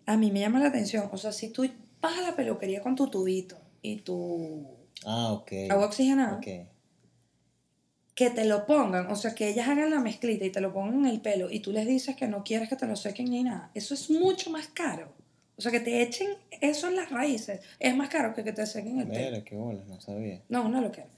[0.06, 1.10] a mí me llama la atención.
[1.12, 1.68] O sea, si tú
[2.00, 4.66] vas a la peluquería con tu tubito y tu
[5.04, 5.68] ah, okay.
[5.68, 10.62] agua oxigenada, que te lo pongan, o sea, que ellas hagan la mezclita y te
[10.62, 12.96] lo pongan en el pelo y tú les dices que no quieres que te lo
[12.96, 15.12] sequen ni nada, eso es mucho más caro.
[15.56, 16.28] O sea, que te echen
[16.60, 19.30] eso en las raíces es más caro que que te sequen el pelo.
[19.30, 20.42] Mira, qué bolas, no sabía.
[20.48, 21.10] No, no lo quiero.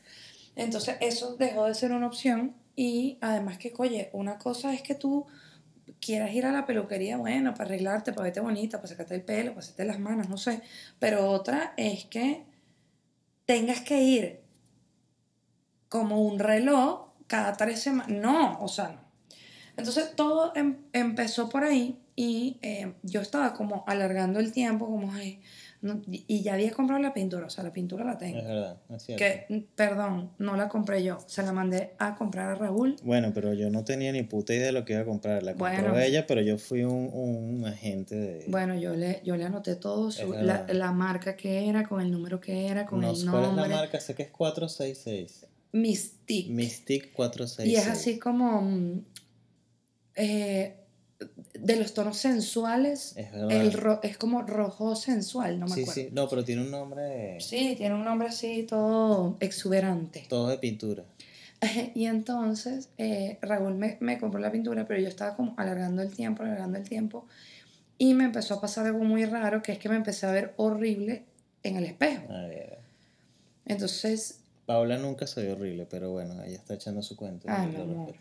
[0.57, 4.95] Entonces, eso dejó de ser una opción y además que, oye, una cosa es que
[4.95, 5.27] tú
[6.01, 9.51] quieras ir a la peluquería, bueno, para arreglarte, para verte bonita, para sacarte el pelo,
[9.51, 10.61] para hacerte las manos, no sé.
[10.99, 12.45] Pero otra es que
[13.47, 14.41] tengas que ir
[15.89, 18.11] como un reloj cada tres semanas.
[18.11, 19.05] No, o sea, no.
[19.77, 25.13] Entonces todo em, empezó por ahí y eh, yo estaba como alargando el tiempo, como,
[25.13, 25.41] ay,
[26.11, 28.39] y ya había comprado la pintura, o sea, la pintura la tengo.
[28.39, 29.23] Es verdad, es cierto.
[29.23, 32.97] Que, perdón, no la compré yo, se la mandé a comprar a Raúl.
[33.03, 35.55] Bueno, pero yo no tenía ni puta idea de lo que iba a comprar, la
[35.55, 38.45] compró ella, pero yo fui un, un, agente de...
[38.49, 42.41] Bueno, yo le, yo le anoté todo, la, la, marca que era, con el número
[42.41, 43.31] que era, con el nombre.
[43.31, 44.01] ¿Cuál es la marca?
[44.01, 45.47] Sé que es 466.
[45.73, 46.49] Mystic.
[46.49, 47.69] Mystic 466.
[47.69, 48.63] Y es así como...
[48.63, 49.05] Mm,
[50.17, 50.84] eh,
[51.55, 55.93] de los tonos sensuales, es, el es como rojo sensual, no me acuerdo.
[55.93, 57.41] Sí, no, pero tiene un nombre...
[57.41, 60.27] Sí, tiene un nombre así todo exuberante.
[60.29, 61.05] Todo de pintura.
[61.95, 66.13] Y entonces eh, Raúl me, me, compró la pintura, pero yo estaba como alargando el
[66.13, 67.27] tiempo, alargando el tiempo,
[67.97, 70.53] y me empezó a pasar algo muy raro, que es que me empecé a ver
[70.57, 71.25] horrible
[71.63, 72.25] en el espejo.
[73.65, 74.41] Entonces...
[74.67, 77.63] Paula nunca se ve horrible, pero bueno, ella está echando su cuenta.
[77.63, 78.15] Ay, mi amor.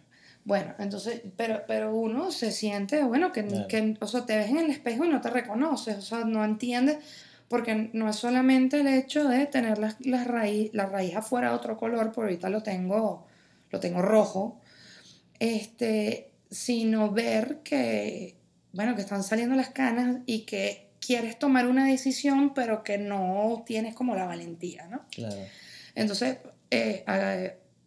[0.46, 4.58] Bueno, entonces, pero, pero uno se siente, bueno, que, que, o sea, te ves en
[4.58, 6.98] el espejo y no te reconoces, o sea, no entiendes,
[7.48, 11.56] porque no es solamente el hecho de tener la, la, raíz, la raíz afuera de
[11.56, 13.26] otro color, por ahorita lo tengo,
[13.70, 14.60] lo tengo rojo,
[15.40, 18.36] este, sino ver que,
[18.74, 23.64] bueno, que están saliendo las canas y que quieres tomar una decisión, pero que no
[23.66, 25.06] tienes como la valentía, ¿no?
[25.10, 25.36] Claro.
[25.96, 26.38] Entonces,
[26.70, 27.04] eh,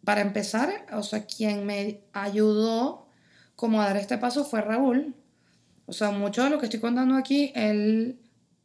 [0.07, 3.09] para empezar, o sea, quien me ayudó
[3.57, 5.13] como a dar este paso fue Raúl.
[5.85, 8.17] O sea, mucho de lo que estoy contando aquí, él,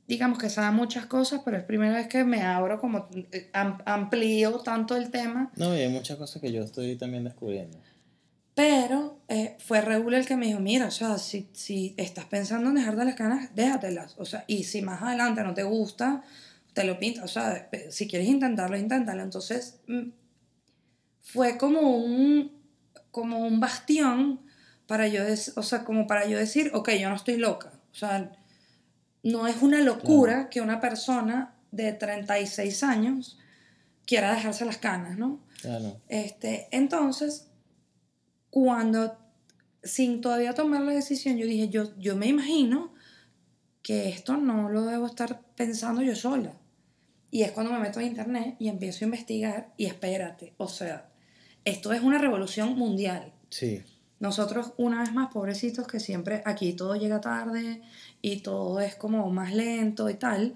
[0.07, 3.79] digamos que sabe muchas cosas, pero es primera vez que me abro como eh, am-
[3.87, 5.51] amplío tanto el tema.
[5.57, 7.77] No, y hay muchas cosas que yo estoy también descubriendo.
[8.55, 12.69] Pero eh, fue Raúl el que me dijo, mira, o sea, si, si estás pensando
[12.69, 14.15] en dejarte las canas, déjatelas.
[14.17, 16.23] O sea, y si más adelante no te gusta,
[16.73, 17.25] te lo pintas.
[17.25, 19.23] O sea, si quieres intentarlo, inténtalo.
[19.25, 20.22] Entonces, mm,
[21.23, 22.53] fue como un,
[23.11, 24.41] como un bastión
[24.87, 25.23] para yo,
[25.57, 27.73] o sea, como para yo decir, ok, yo no estoy loca.
[27.93, 28.33] O sea,
[29.23, 33.39] no es una locura que una persona de 36 años
[34.05, 35.41] quiera dejarse las canas, ¿no?
[35.61, 36.01] Claro.
[36.09, 37.49] Este, entonces,
[38.51, 39.17] cuando,
[39.83, 42.93] sin todavía tomar la decisión, yo dije, yo, yo me imagino
[43.83, 46.55] que esto no lo debo estar pensando yo sola.
[47.31, 51.12] Y es cuando me meto a internet y empiezo a investigar y espérate, o sea,
[51.65, 53.33] esto es una revolución mundial.
[53.51, 53.83] Sí.
[54.21, 57.83] Nosotros, una vez más, pobrecitos, que siempre aquí todo llega tarde
[58.21, 60.55] y todo es como más lento y tal,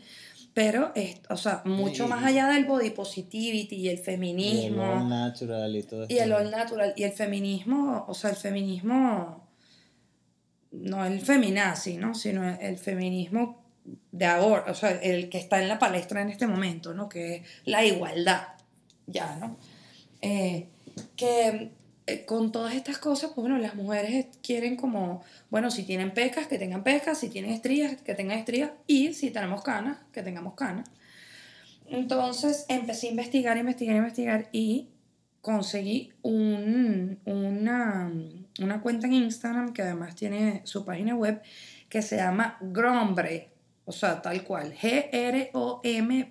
[0.54, 4.82] pero, es, o sea, mucho más allá del body positivity y el Y el feminismo
[4.84, 6.14] all natural y todo esto.
[6.14, 9.46] y el all natural y el feminismo, o sea, el feminismo,
[10.70, 12.14] no el feminazi, ¿no?
[12.14, 13.66] Sino el feminismo
[14.12, 17.08] de ahora, o sea, el que está en la palestra en este momento, ¿no?
[17.08, 18.48] Que es la igualdad,
[19.06, 19.58] ya, ¿no?
[20.22, 20.68] Eh,
[21.16, 21.72] que
[22.06, 26.46] eh, con todas estas cosas, pues bueno, las mujeres quieren como, bueno, si tienen pecas,
[26.46, 30.54] que tengan pecas, si tienen estrías, que tengan estrías, y si tenemos canas, que tengamos
[30.54, 30.88] canas.
[31.88, 34.88] Entonces empecé a investigar, investigar, investigar y
[35.40, 38.12] conseguí un, una,
[38.60, 41.40] una cuenta en Instagram que además tiene su página web
[41.88, 43.50] que se llama Grombre,
[43.84, 46.26] o sea, tal cual, G-R-O-M-B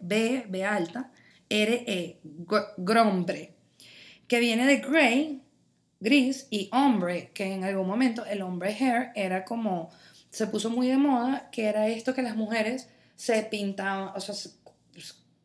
[0.00, 1.12] B, alta,
[1.50, 3.55] R-E, Gr- Grombre,
[4.28, 5.42] que viene de gray,
[6.00, 9.90] gris, y hombre, que en algún momento el hombre hair era como,
[10.30, 14.34] se puso muy de moda, que era esto que las mujeres se pintaban, o sea,
[14.34, 14.50] se,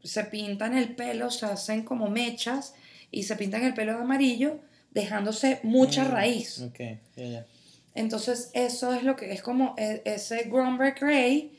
[0.04, 2.74] se pintan el pelo, se hacen como mechas
[3.12, 4.60] y se pintan el pelo de amarillo,
[4.92, 6.60] dejándose mucha Mm, raíz.
[6.62, 6.80] Ok,
[7.16, 7.46] ya, ya.
[7.94, 11.58] Entonces, eso es lo que es como e- ese Gromberg Gray,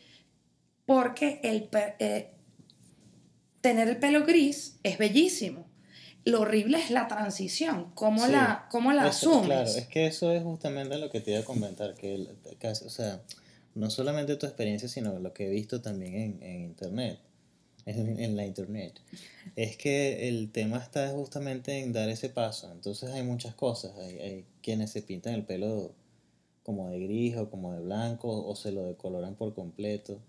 [0.86, 2.30] porque el, eh,
[3.60, 5.66] tener el pelo gris es bellísimo.
[6.24, 9.46] Lo horrible es la transición, cómo Sí, la, cómo la Eso, asumes.
[9.46, 12.68] Claro, es que eso es justamente lo que te iba a comentar, que, el- que,
[12.68, 13.20] o sea,
[13.74, 17.18] no solamente tu experiencia, sino lo que he visto también en, en internet,
[17.86, 19.00] en, en la internet,
[19.56, 22.70] es que el tema está justamente en dar ese paso.
[22.70, 25.92] Entonces hay muchas cosas, hay, hay quienes se pintan el pelo
[26.62, 30.20] como de gris o como de blanco o se lo decoloran por completo.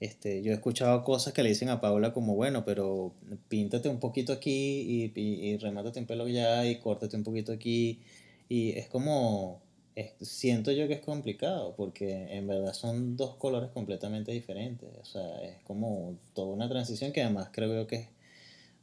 [0.00, 3.12] Este, yo he escuchado cosas que le dicen a Paula como, bueno, pero
[3.48, 7.52] píntate un poquito aquí y, y, y remátate un pelo allá y córtate un poquito
[7.52, 8.00] aquí.
[8.48, 9.60] Y es como,
[9.94, 14.88] es- siento yo que es complicado porque en verdad son dos colores completamente diferentes.
[15.00, 18.08] O sea, es como toda una transición que además creo yo que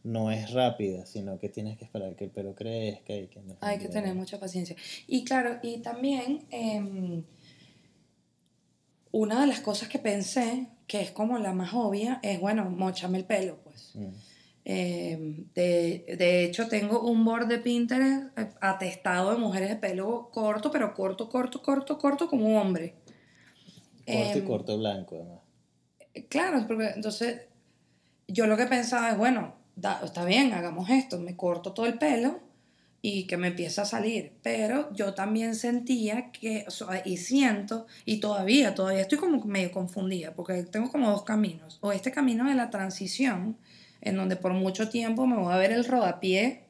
[0.03, 3.41] no es rápida, sino que tienes que esperar que el pelo crezca y que...
[3.61, 4.75] Hay que tener mucha paciencia.
[5.07, 7.23] Y claro, y también em,
[9.11, 13.17] una de las cosas que pensé, que es como la más obvia, es, bueno, mochame
[13.19, 13.91] el pelo, pues.
[13.95, 14.07] Mm,
[14.69, 20.29] Em, de, de hecho, tengo un board de Pinterest eh, atestado de mujeres de pelo
[20.29, 22.95] corto, pero corto, corto, corto, corto como un hombre.
[24.05, 25.39] Corto y Em, corto blanco además.
[26.27, 27.43] Claro, porque entonces
[28.27, 31.97] yo lo que pensaba es, bueno, da- está bien, hagamos esto, me corto todo el
[31.97, 32.39] pelo
[33.01, 37.85] y que me empiece a salir, pero yo también sentía que, o sea, y siento,
[38.05, 42.49] y todavía, todavía estoy como medio confundida, porque tengo como dos caminos, o este camino
[42.49, 43.55] de la transición,
[44.01, 46.63] en donde por mucho tiempo me voy a ver el rodapié,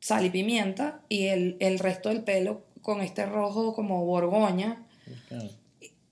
[0.00, 4.82] sal y pimienta, y el, el resto del pelo con este rojo como borgoña,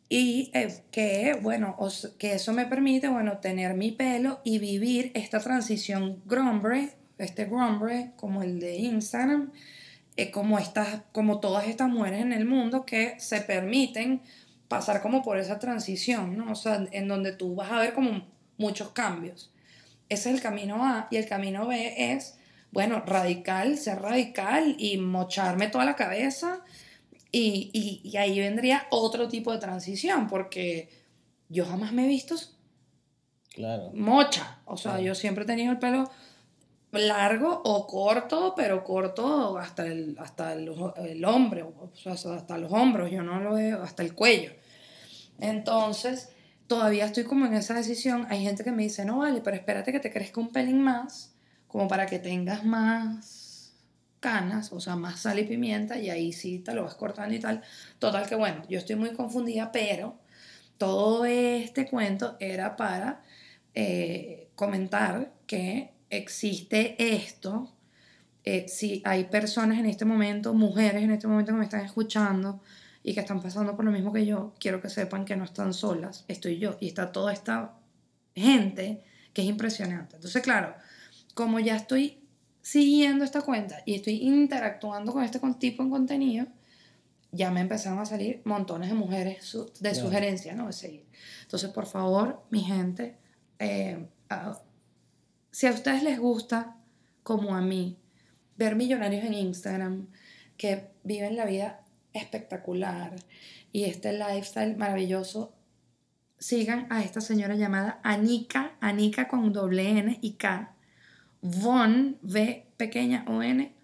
[0.09, 5.11] y eh, que, bueno, os- que eso me permite, bueno, tener mi pelo y vivir
[5.15, 9.53] esta transición grombre, este grombre, como el de Instagram,
[10.17, 14.23] eh, como, estas, como todas estas mujeres en el mundo que se permiten
[14.69, 16.53] pasar como por esa transición, ¿no?
[16.53, 19.51] O sea, en donde tú vas a ver como muchos cambios.
[20.09, 22.39] Ese es el camino A y el camino B es,
[22.73, 26.61] bueno, radical, ser radical y mocharme toda la cabeza
[27.33, 30.89] y, y, y ahí vendría otro tipo de transición, porque
[31.49, 32.37] yo jamás me he visto
[33.51, 33.91] Claro.
[33.95, 34.59] mocha.
[34.65, 35.07] O sea, Claro.
[35.07, 36.11] yo siempre he tenido el pelo
[36.95, 43.11] largo o corto, pero corto hasta el, hasta el, el hombro, o hasta los hombros,
[43.11, 44.53] yo no lo veo, hasta el cuello.
[45.39, 46.31] Entonces,
[46.67, 48.27] todavía estoy como en esa decisión.
[48.31, 51.35] Hay gente que me dice, no vale, pero espérate que te crezca un pelín más,
[51.67, 53.75] como para que tengas más
[54.21, 57.41] canas, o sea, más sal y pimienta, y ahí sí te lo vas cortando y
[57.41, 57.63] tal.
[57.99, 60.19] Total que bueno, yo estoy muy confundida, pero
[60.79, 63.23] todo este cuento era para
[63.75, 67.73] eh, comentar que existe esto.
[68.45, 72.61] Eh, si hay personas en este momento, mujeres en este momento que me están escuchando
[73.03, 75.73] y que están pasando por lo mismo que yo, quiero que sepan que no están
[75.73, 77.75] solas, estoy yo y está toda esta
[78.35, 80.17] gente que es impresionante.
[80.17, 80.75] Entonces, claro,
[81.35, 82.19] como ya estoy
[82.63, 86.47] siguiendo esta cuenta y estoy interactuando con este tipo de contenido,
[87.31, 90.69] ya me empezaron a salir montones de mujeres de sugerencias, ¿no?
[90.69, 91.05] De seguir.
[91.43, 93.17] Entonces, por favor, mi gente,
[93.59, 94.07] eh,
[95.55, 96.75] si a ustedes les gusta,
[97.23, 97.97] como a mí,
[98.57, 100.09] ver millonarios en Instagram
[100.57, 103.15] que viven la vida espectacular
[103.71, 105.55] y este lifestyle maravilloso,
[106.41, 110.75] sigan a esta señora llamada Anika, Anika con doble N y K,
[111.41, 113.77] Von, V pequeña O N,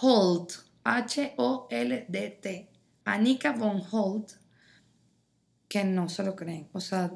[0.00, 0.52] Holt,
[0.84, 2.70] H-O-L-D-T,
[3.04, 4.32] Anika von Holt,
[5.68, 6.70] que no se lo creen.
[6.72, 7.12] O sea,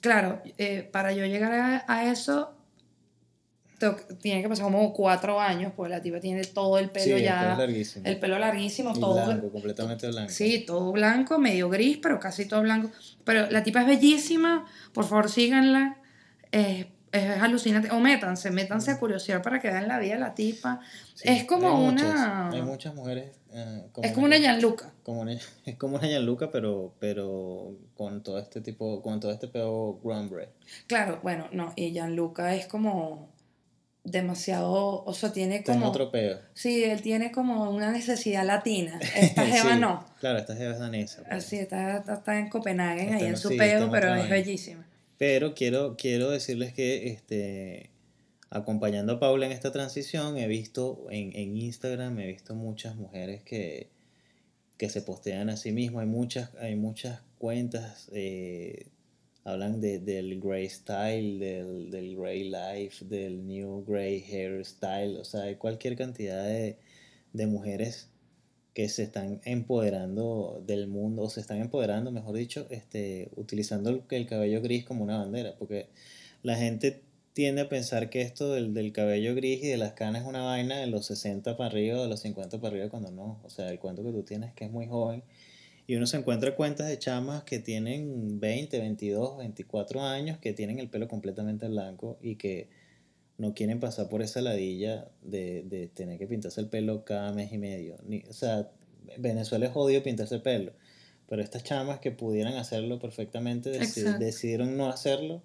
[0.00, 2.57] claro, eh, para yo llegar a, eso,
[4.20, 7.40] tiene que pasar como cuatro años, pues la tipa tiene todo el pelo ya.
[7.40, 8.06] El pelo larguísimo.
[8.06, 9.24] El pelo larguísimo, todo.
[9.24, 10.30] Blanco, completamente blanco.
[10.32, 12.90] Sí, todo blanco, medio gris, pero casi todo blanco.
[13.24, 15.98] Pero la tipa es bellísima, por favor síganla.
[16.52, 17.90] Eh, es alucinante.
[17.90, 20.80] O métanse, métanse a curiosidad para que vean la vida de la tipa.
[21.22, 22.50] es como una.
[22.50, 23.30] hay muchas mujeres.
[23.52, 24.92] Eh, es como una Gianluca.
[25.02, 29.98] Como es como una Gianluca, pero, pero con todo este tipo, con todo este pedo
[30.02, 30.50] groundbreak.
[30.86, 33.37] Claro, bueno, no, y Gianluca es como
[34.04, 35.78] demasiado, o sea, tiene como...
[35.78, 36.40] Tiene otro pedo.
[36.54, 38.98] Sí, él tiene como una necesidad latina.
[39.16, 40.04] Esta jeva no.
[40.20, 41.22] Claro, esta jeva es danesa.
[41.22, 41.44] Pues.
[41.44, 44.86] Así, está, está, en Copenhague, ahí en su pedo, pero es bellísima.
[45.16, 47.90] Pero quiero, quiero decirles que este,
[48.50, 53.42] acompañando a Paula en esta transición, he visto en, en Instagram, he visto muchas mujeres
[53.42, 53.90] que,
[54.76, 56.02] que se postean a sí mismas.
[56.02, 58.86] Hay muchas, hay muchas cuentas, eh,
[59.48, 65.18] hablan de, del grey style, del, del grey life, del new grey hair style.
[65.18, 66.78] O sea, hay cualquier cantidad de,
[67.32, 68.10] de mujeres
[68.74, 74.04] que se están empoderando del mundo, o se están empoderando, mejor dicho, este, utilizando el,
[74.10, 75.88] el cabello gris como una bandera, porque
[76.42, 80.22] la gente tiende a pensar que esto del, del, cabello gris y de las canas
[80.22, 83.40] es una vaina de los 60 para arriba, de los 50 para arriba, cuando no.
[83.44, 85.22] O sea, el cuento que tú tienes es que es muy joven.
[85.88, 90.78] Y uno se encuentra cuentas de chamas que tienen 20, 22, 24 años, que tienen
[90.80, 92.68] el pelo completamente blanco y que
[93.38, 97.54] no quieren pasar por esa ladilla de, de tener que pintarse el pelo cada mes
[97.54, 97.96] y medio.
[98.06, 98.70] Ni, o sea,
[99.16, 100.74] Venezuela es odio pintarse el pelo,
[101.26, 105.42] pero estas chamas que pudieran hacerlo perfectamente decidieron no hacerlo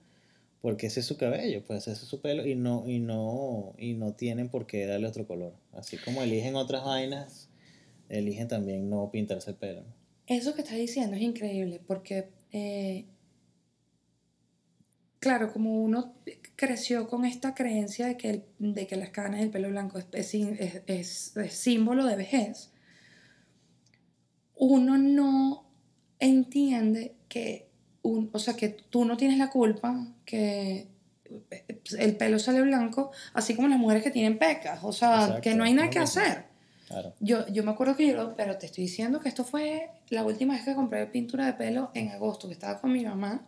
[0.59, 3.93] porque ese es su cabello, pues ese es su pelo y no, y no, y
[3.93, 5.53] no tienen por qué darle otro color.
[5.71, 7.47] Así como eligen otras vainas,
[8.09, 10.02] eligen también no pintarse el pelo.
[10.27, 13.05] Eso que estás diciendo es increíble porque eh,
[15.23, 16.15] claro, como uno
[16.57, 20.33] creció con esta creencia de que, de que las canas y el pelo blanco es,
[20.85, 22.73] es, símbolo de vejez,
[24.55, 25.71] uno no
[26.19, 27.69] entiende que,
[28.01, 30.89] un, o sea, que tú no tienes la culpa, que
[31.97, 35.63] el pelo sale blanco, así como las mujeres que tienen pecas, o sea, que no
[35.63, 36.52] hay nada que hacer.
[37.19, 40.53] Yo, yo me acuerdo que yo, pero te estoy diciendo que esto fue la última
[40.53, 43.47] vez que compré pintura de pelo en agosto, que estaba con mi mamá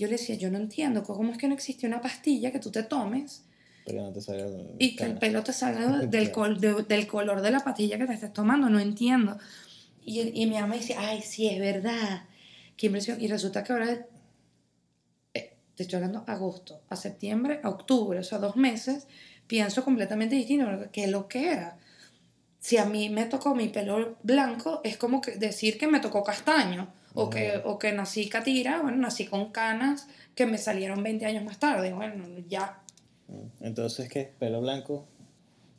[0.00, 2.70] yo le decía, yo no entiendo, ¿cómo es que no existe una pastilla que tú
[2.70, 3.44] te tomes?
[4.78, 6.32] y que el pelo te salga del,
[6.88, 9.38] del color de la pastilla que te estés tomando, no entiendo.
[10.02, 12.24] Y, y mi mamá dice, ay, sí, es verdad,
[12.78, 13.20] qué impresión.
[13.20, 14.06] Y resulta que ahora,
[15.34, 19.06] eh, te estoy hablando agosto, a septiembre, a octubre, o sea, dos meses,
[19.46, 21.78] pienso completamente distinto, que lo que era.
[22.60, 26.22] Si a mí me tocó mi pelo blanco, es como que decir que me tocó
[26.22, 26.92] castaño.
[27.12, 30.06] O, que, o que nací catira, bueno, nací con canas
[30.36, 31.92] que me salieron 20 años más tarde.
[31.92, 32.78] Bueno, ya.
[33.26, 33.64] Mm.
[33.64, 34.32] Entonces, ¿qué?
[34.38, 35.08] ¿Pelo blanco?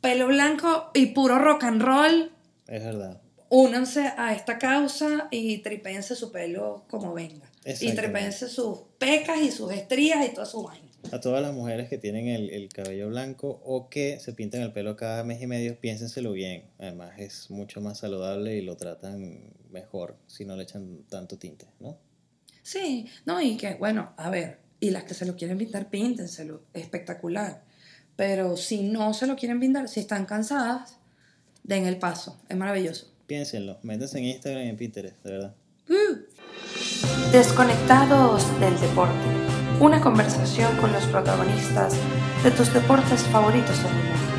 [0.02, 2.32] Pelo blanco y puro rock and roll.
[2.66, 3.22] Es verdad.
[3.48, 7.50] Únanse a esta causa y tripense su pelo como venga.
[7.64, 10.91] Y tripense sus pecas y sus estrías y toda su vaina.
[11.10, 14.72] A todas las mujeres que tienen el, el, cabello blanco o que se pintan el
[14.72, 16.64] pelo cada mes y medio, piénsenselo bien.
[16.78, 21.66] Además es mucho más saludable y lo tratan mejor si no le echan tanto tinte,
[21.80, 21.98] ¿no?
[22.62, 26.62] Sí, no, y que, bueno, a ver, y las que se lo quieren pintar, píntenselo,
[26.72, 27.64] espectacular.
[28.16, 30.98] Pero si no se lo quieren pintar, si están cansadas,
[31.64, 33.12] den el paso, es maravilloso.
[33.26, 35.54] Piénsenlo, métanse en Instagram y en Pinterest, de verdad.
[35.88, 37.32] Uh.
[37.32, 39.51] Desconectados del deporte.
[39.82, 41.94] Una conversación con los protagonistas
[42.44, 44.36] de tus deportes favoritos en el mundo.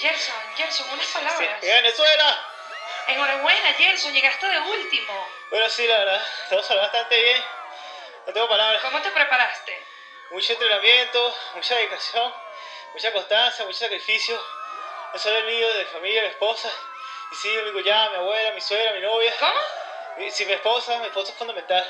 [0.00, 1.60] Gerson, Gerson, unas palabras.
[1.60, 2.40] Venezuela!
[3.06, 5.28] Enhorabuena, Gerson, llegaste de último.
[5.50, 7.40] Bueno, sí, la verdad, todo salió bastante bien.
[8.26, 8.82] No tengo palabras.
[8.82, 9.80] ¿Cómo te preparaste?
[10.32, 12.34] Mucho entrenamiento, mucha dedicación,
[12.94, 14.36] mucha constancia, mucho sacrificio.
[15.12, 16.68] No solo el mío, de mi familia, mi esposa.
[17.30, 19.32] Y sí, mi cuñada, mi abuela, mi suegra, mi novia.
[19.38, 20.24] ¿Cómo?
[20.26, 21.86] Y sí, mi esposa, mi esposa es fundamental.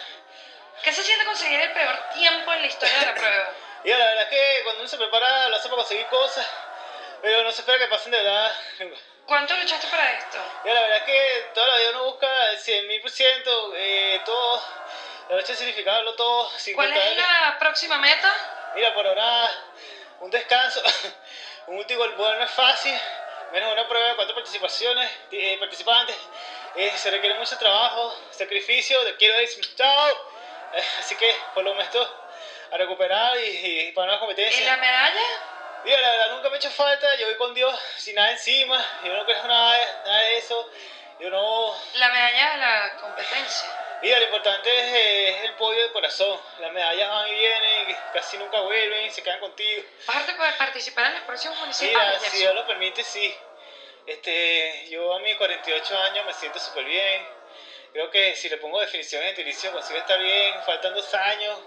[0.82, 3.50] ¿Qué se siente conseguir el peor tiempo en la historia de la prueba?
[3.84, 6.46] Y la verdad es que cuando uno se prepara, lo hace para conseguir cosas.
[7.20, 8.50] Pero no se espera que pasen de verdad.
[9.26, 10.38] ¿Cuánto luchaste para esto?
[10.64, 13.72] Y la verdad es que toda la vida uno busca el 100 mil por ciento,
[13.76, 14.62] eh, todo.
[15.28, 16.50] La noche significarlo todo.
[16.74, 18.32] ¿Cuál es la próxima meta?
[18.74, 19.50] Mira, por ahora,
[20.20, 20.82] un descanso.
[21.68, 22.98] un último bueno no es fácil.
[23.54, 26.16] Menos una prueba de cuatro participaciones, eh, participantes.
[26.74, 29.00] Eh, se requiere mucho trabajo, sacrificio.
[29.04, 30.10] Te quiero decir, chao.
[30.72, 32.08] Eh, así que, por lo menos,
[32.72, 33.42] a recuperar y,
[33.88, 34.66] y para una ¿Y competencia.
[34.66, 35.20] la medalla?
[35.84, 38.84] Mira, la verdad nunca me ha hecho falta, yo voy con Dios sin nada encima,
[39.04, 40.68] yo no creo nada, de- nada de eso,
[41.20, 41.76] yo no...
[41.94, 43.68] La medalla de la competencia.
[44.02, 47.96] Mira, lo importante es, eh, es el podio de corazón, las medallas van y vienen,
[48.12, 49.82] casi nunca vuelven, se quedan contigo.
[50.06, 52.14] Vas a participar en los próximos Mira, municipales.
[52.18, 52.40] si Gerson.
[52.40, 53.34] Dios lo permite, sí.
[54.06, 57.26] Este, yo a mis 48 años me siento súper bien.
[57.92, 61.58] Creo que si le pongo definición en gentilicio consigo estar bien, faltan dos años,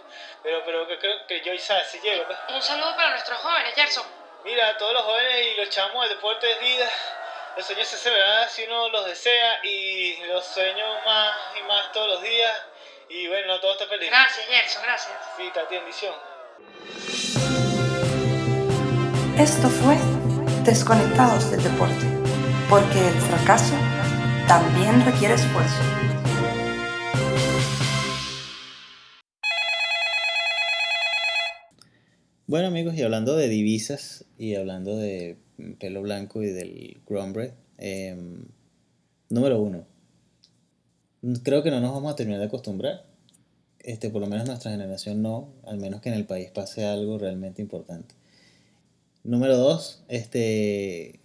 [0.44, 2.26] pero, pero que creo que yo ya sí llego.
[2.26, 2.38] pues.
[2.50, 4.06] Un saludo para nuestros jóvenes, Gerson.
[4.44, 6.90] Mira, a todos los jóvenes y los chamos del deporte es vida.
[7.58, 12.08] Los sueños se celebran si uno los desea y los sueños más y más todos
[12.08, 12.52] los días.
[13.10, 14.12] Y bueno, no todo está perdido.
[14.12, 15.18] Gracias, Gerson, gracias.
[15.36, 16.14] Sí, Tati, bendición.
[19.40, 19.98] Esto fue
[20.66, 22.06] Desconectados del Deporte,
[22.70, 23.74] porque el fracaso
[24.48, 25.82] también requiere esfuerzo.
[32.46, 35.38] Bueno amigos, y hablando de divisas y hablando de
[35.80, 38.46] pelo blanco y del Grumbred, em,
[39.30, 39.86] número uno,
[41.44, 43.06] creo que no nos vamos a terminar de acostumbrar,
[43.80, 47.18] este, por lo menos nuestra generación no, al menos que en el país pase algo
[47.18, 48.16] realmente importante.
[49.24, 51.20] Número dos, este,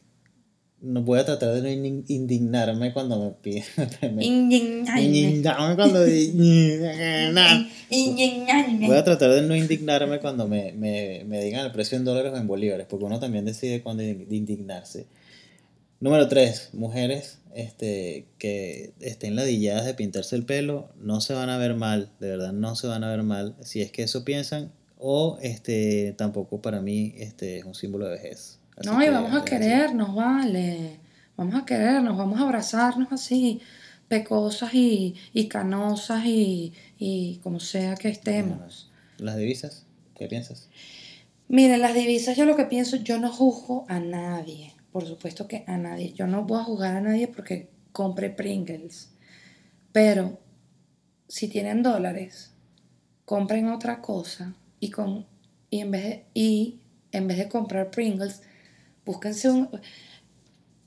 [0.83, 3.65] no voy a tratar de no in- indignarme cuando me piden...
[4.17, 4.25] me-
[5.01, 6.05] indignarme cuando...
[8.89, 12.33] Voy a tratar de no indignarme cuando me, me, me digan el precio en dólares
[12.33, 15.07] o en bolívares, porque uno también decide cuándo in- indignarse.
[16.01, 16.71] Número 3.
[16.73, 22.11] Mujeres este, que estén ladilladas de pintarse el pelo, no se van a ver mal,
[22.19, 26.15] de verdad no se van a ver mal, si es que eso piensan, o este,
[26.17, 28.59] tampoco para mí este, es un símbolo de vejez.
[28.77, 31.01] Así No, y vamos a querernos, vale.
[31.37, 33.61] Vamos a querernos, vamos a abrazarnos así,
[34.09, 38.91] pecosas y, y canosas y, y como sea que estemos.
[39.19, 39.87] ¿Las divisas?
[40.15, 40.69] ¿Qué piensas?
[41.49, 44.75] Miren, las divisas, yo lo que pienso, yo no juzgo a nadie.
[44.93, 46.13] Por supuesto que a nadie.
[46.13, 49.11] Yo no voy a juzgar a nadie porque compre Pringles.
[49.93, 50.39] Pero
[51.29, 52.53] si tienen dólares,
[53.25, 55.27] compren otra cosa y con
[55.71, 56.81] y en vez de, y
[57.13, 58.43] en vez de comprar Pringles,
[59.05, 59.69] búsquense un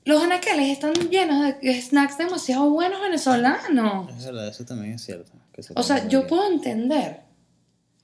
[0.06, 4.08] los anaqueles están llenos de snacks demasiado buenos venezolanos.
[4.16, 5.32] Es verdad, eso también es cierto.
[5.52, 7.22] que se O sea, yo puedo entender,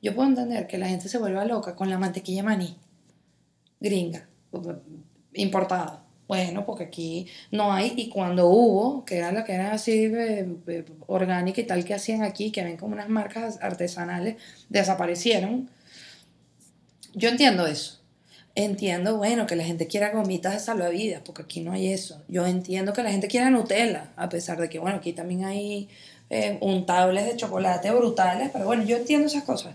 [0.02, 2.76] yo puedo entender que la gente se vuelva loca con la mantequilla maní
[3.78, 4.28] gringa,
[5.34, 6.04] importada.
[6.26, 10.48] Bueno, porque aquí no hay, y cuando hubo, que era la que era así eh,
[10.66, 14.36] eh, orgánica y tal que hacían aquí, que ven como unas marcas artesanales,
[14.68, 15.68] desaparecieron.
[17.14, 18.01] Yo entiendo eso.
[18.54, 22.22] Entiendo, bueno, que la gente quiera gomitas de salvavidas, porque aquí no hay eso.
[22.28, 25.88] Yo entiendo que la gente quiera Nutella, a pesar de que, bueno, aquí también hay
[26.28, 29.74] eh, untables de chocolate brutales, pero bueno, yo entiendo esas cosas.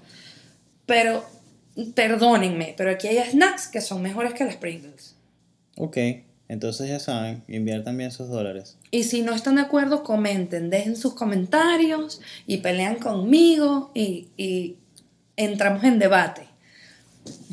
[0.85, 1.23] Pero,
[1.95, 5.15] perdónenme, pero aquí hay snacks que son mejores que las Pringles.
[5.75, 5.97] Ok,
[6.47, 8.77] entonces ya saben, inviertan bien sus dólares.
[8.91, 14.77] Y si no están de acuerdo, comenten, dejen sus comentarios y pelean conmigo y, y
[15.35, 16.46] entramos en debate.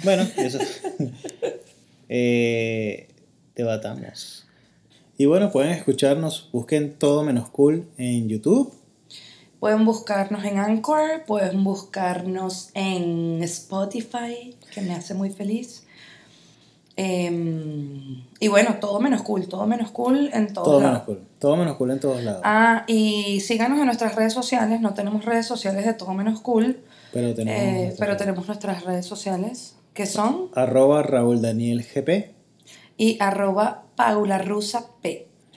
[0.03, 0.59] Bueno, eso.
[2.09, 3.09] eh,
[3.55, 4.47] debatamos.
[5.17, 8.73] Y bueno, pueden escucharnos, busquen todo menos cool en YouTube.
[9.61, 15.85] Pueden buscarnos en Anchor, pueden buscarnos en Spotify, que me hace muy feliz.
[16.97, 21.21] Em, y bueno, todo menos cool, todo menos cool en todos Todo menos cool.
[21.39, 22.43] Todo menos cool en todos lados.
[22.45, 24.81] Ah, y síganos en nuestras redes sociales.
[24.81, 26.79] No tenemos redes sociales de todo menos cool,
[27.15, 27.63] pero tenemos.
[27.63, 32.35] eh, pero tenemos nuestras redes sociales que son Arroba Raúl Daniel GP.
[32.99, 34.85] y arroba paularusap.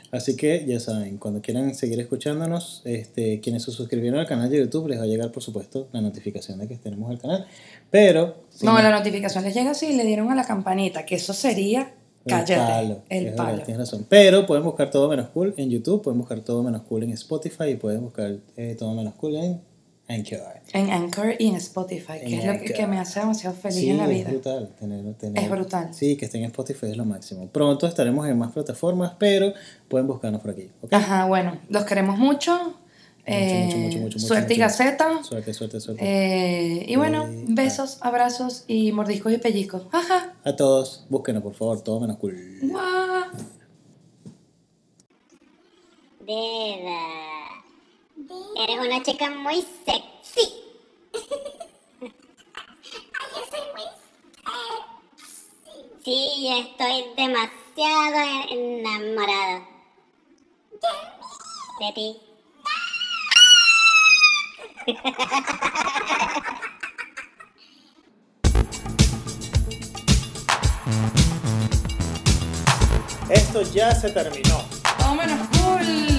[0.10, 4.60] Así que ya saben, cuando quieran seguir escuchándonos, este, quienes se suscribieron al canal de
[4.60, 7.45] YouTube les va a llegar, por supuesto, la notificación de que tenemos el canal.
[7.91, 8.43] Pero.
[8.49, 11.93] si No, la notificación les llega si le dieron a la campanita, que eso sería,
[12.26, 13.64] cállate, palo, el es verdad, palo.
[13.64, 14.05] tienes razón.
[14.08, 17.66] Pero pueden buscar todo menos cool en YouTube, pueden buscar todo menos cool en Spotify
[17.72, 19.62] y pueden buscar eh, todo menos cool en
[20.10, 20.39] Anchor.
[20.74, 23.89] En Anchor y en Spotify, En que es lo que, me hace demasiado feliz Sí,
[23.89, 24.30] en la es vida.
[24.30, 24.70] brutal.
[24.80, 25.93] Tener, tener- Es brutal.
[25.93, 27.47] Sí, que estén en Spotify es lo máximo.
[27.49, 29.53] Pronto estaremos en más plataformas, pero
[29.89, 30.70] pueden buscarnos por aquí.
[30.91, 32.76] Ajá, bueno, los queremos mucho.
[33.30, 34.68] eh, mucho, mucho, mucho, suerte y mucho.
[34.70, 35.22] gaceta.
[35.24, 36.01] Suerte, suerte, suerte.
[36.01, 39.88] eh, y bueno, Eh, besos, abrazos y mordiscos y pellizcos.
[39.91, 40.34] Ajá.
[40.45, 42.38] A todos, búsquenos por favor, todo menos cool.
[42.62, 43.26] Guau.
[46.26, 47.57] Beba.
[48.30, 50.63] Eres una chica muy sexy.
[52.01, 52.11] Ay,
[53.34, 53.88] yo soy muy
[54.43, 54.88] sexy.
[56.03, 58.19] Sí, estoy demasiado
[58.49, 59.67] enamorada.
[61.80, 62.07] De ti.
[73.30, 74.63] Esto ya se terminó.
[75.51, 76.16] Cool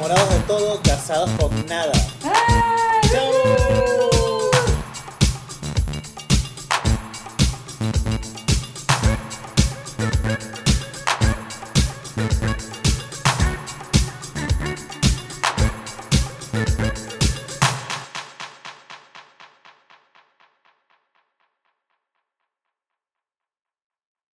[0.00, 1.92] enamorados de todo, casados con nada.
[2.24, 3.10] ¡Ay!
[3.12, 3.70] Uh.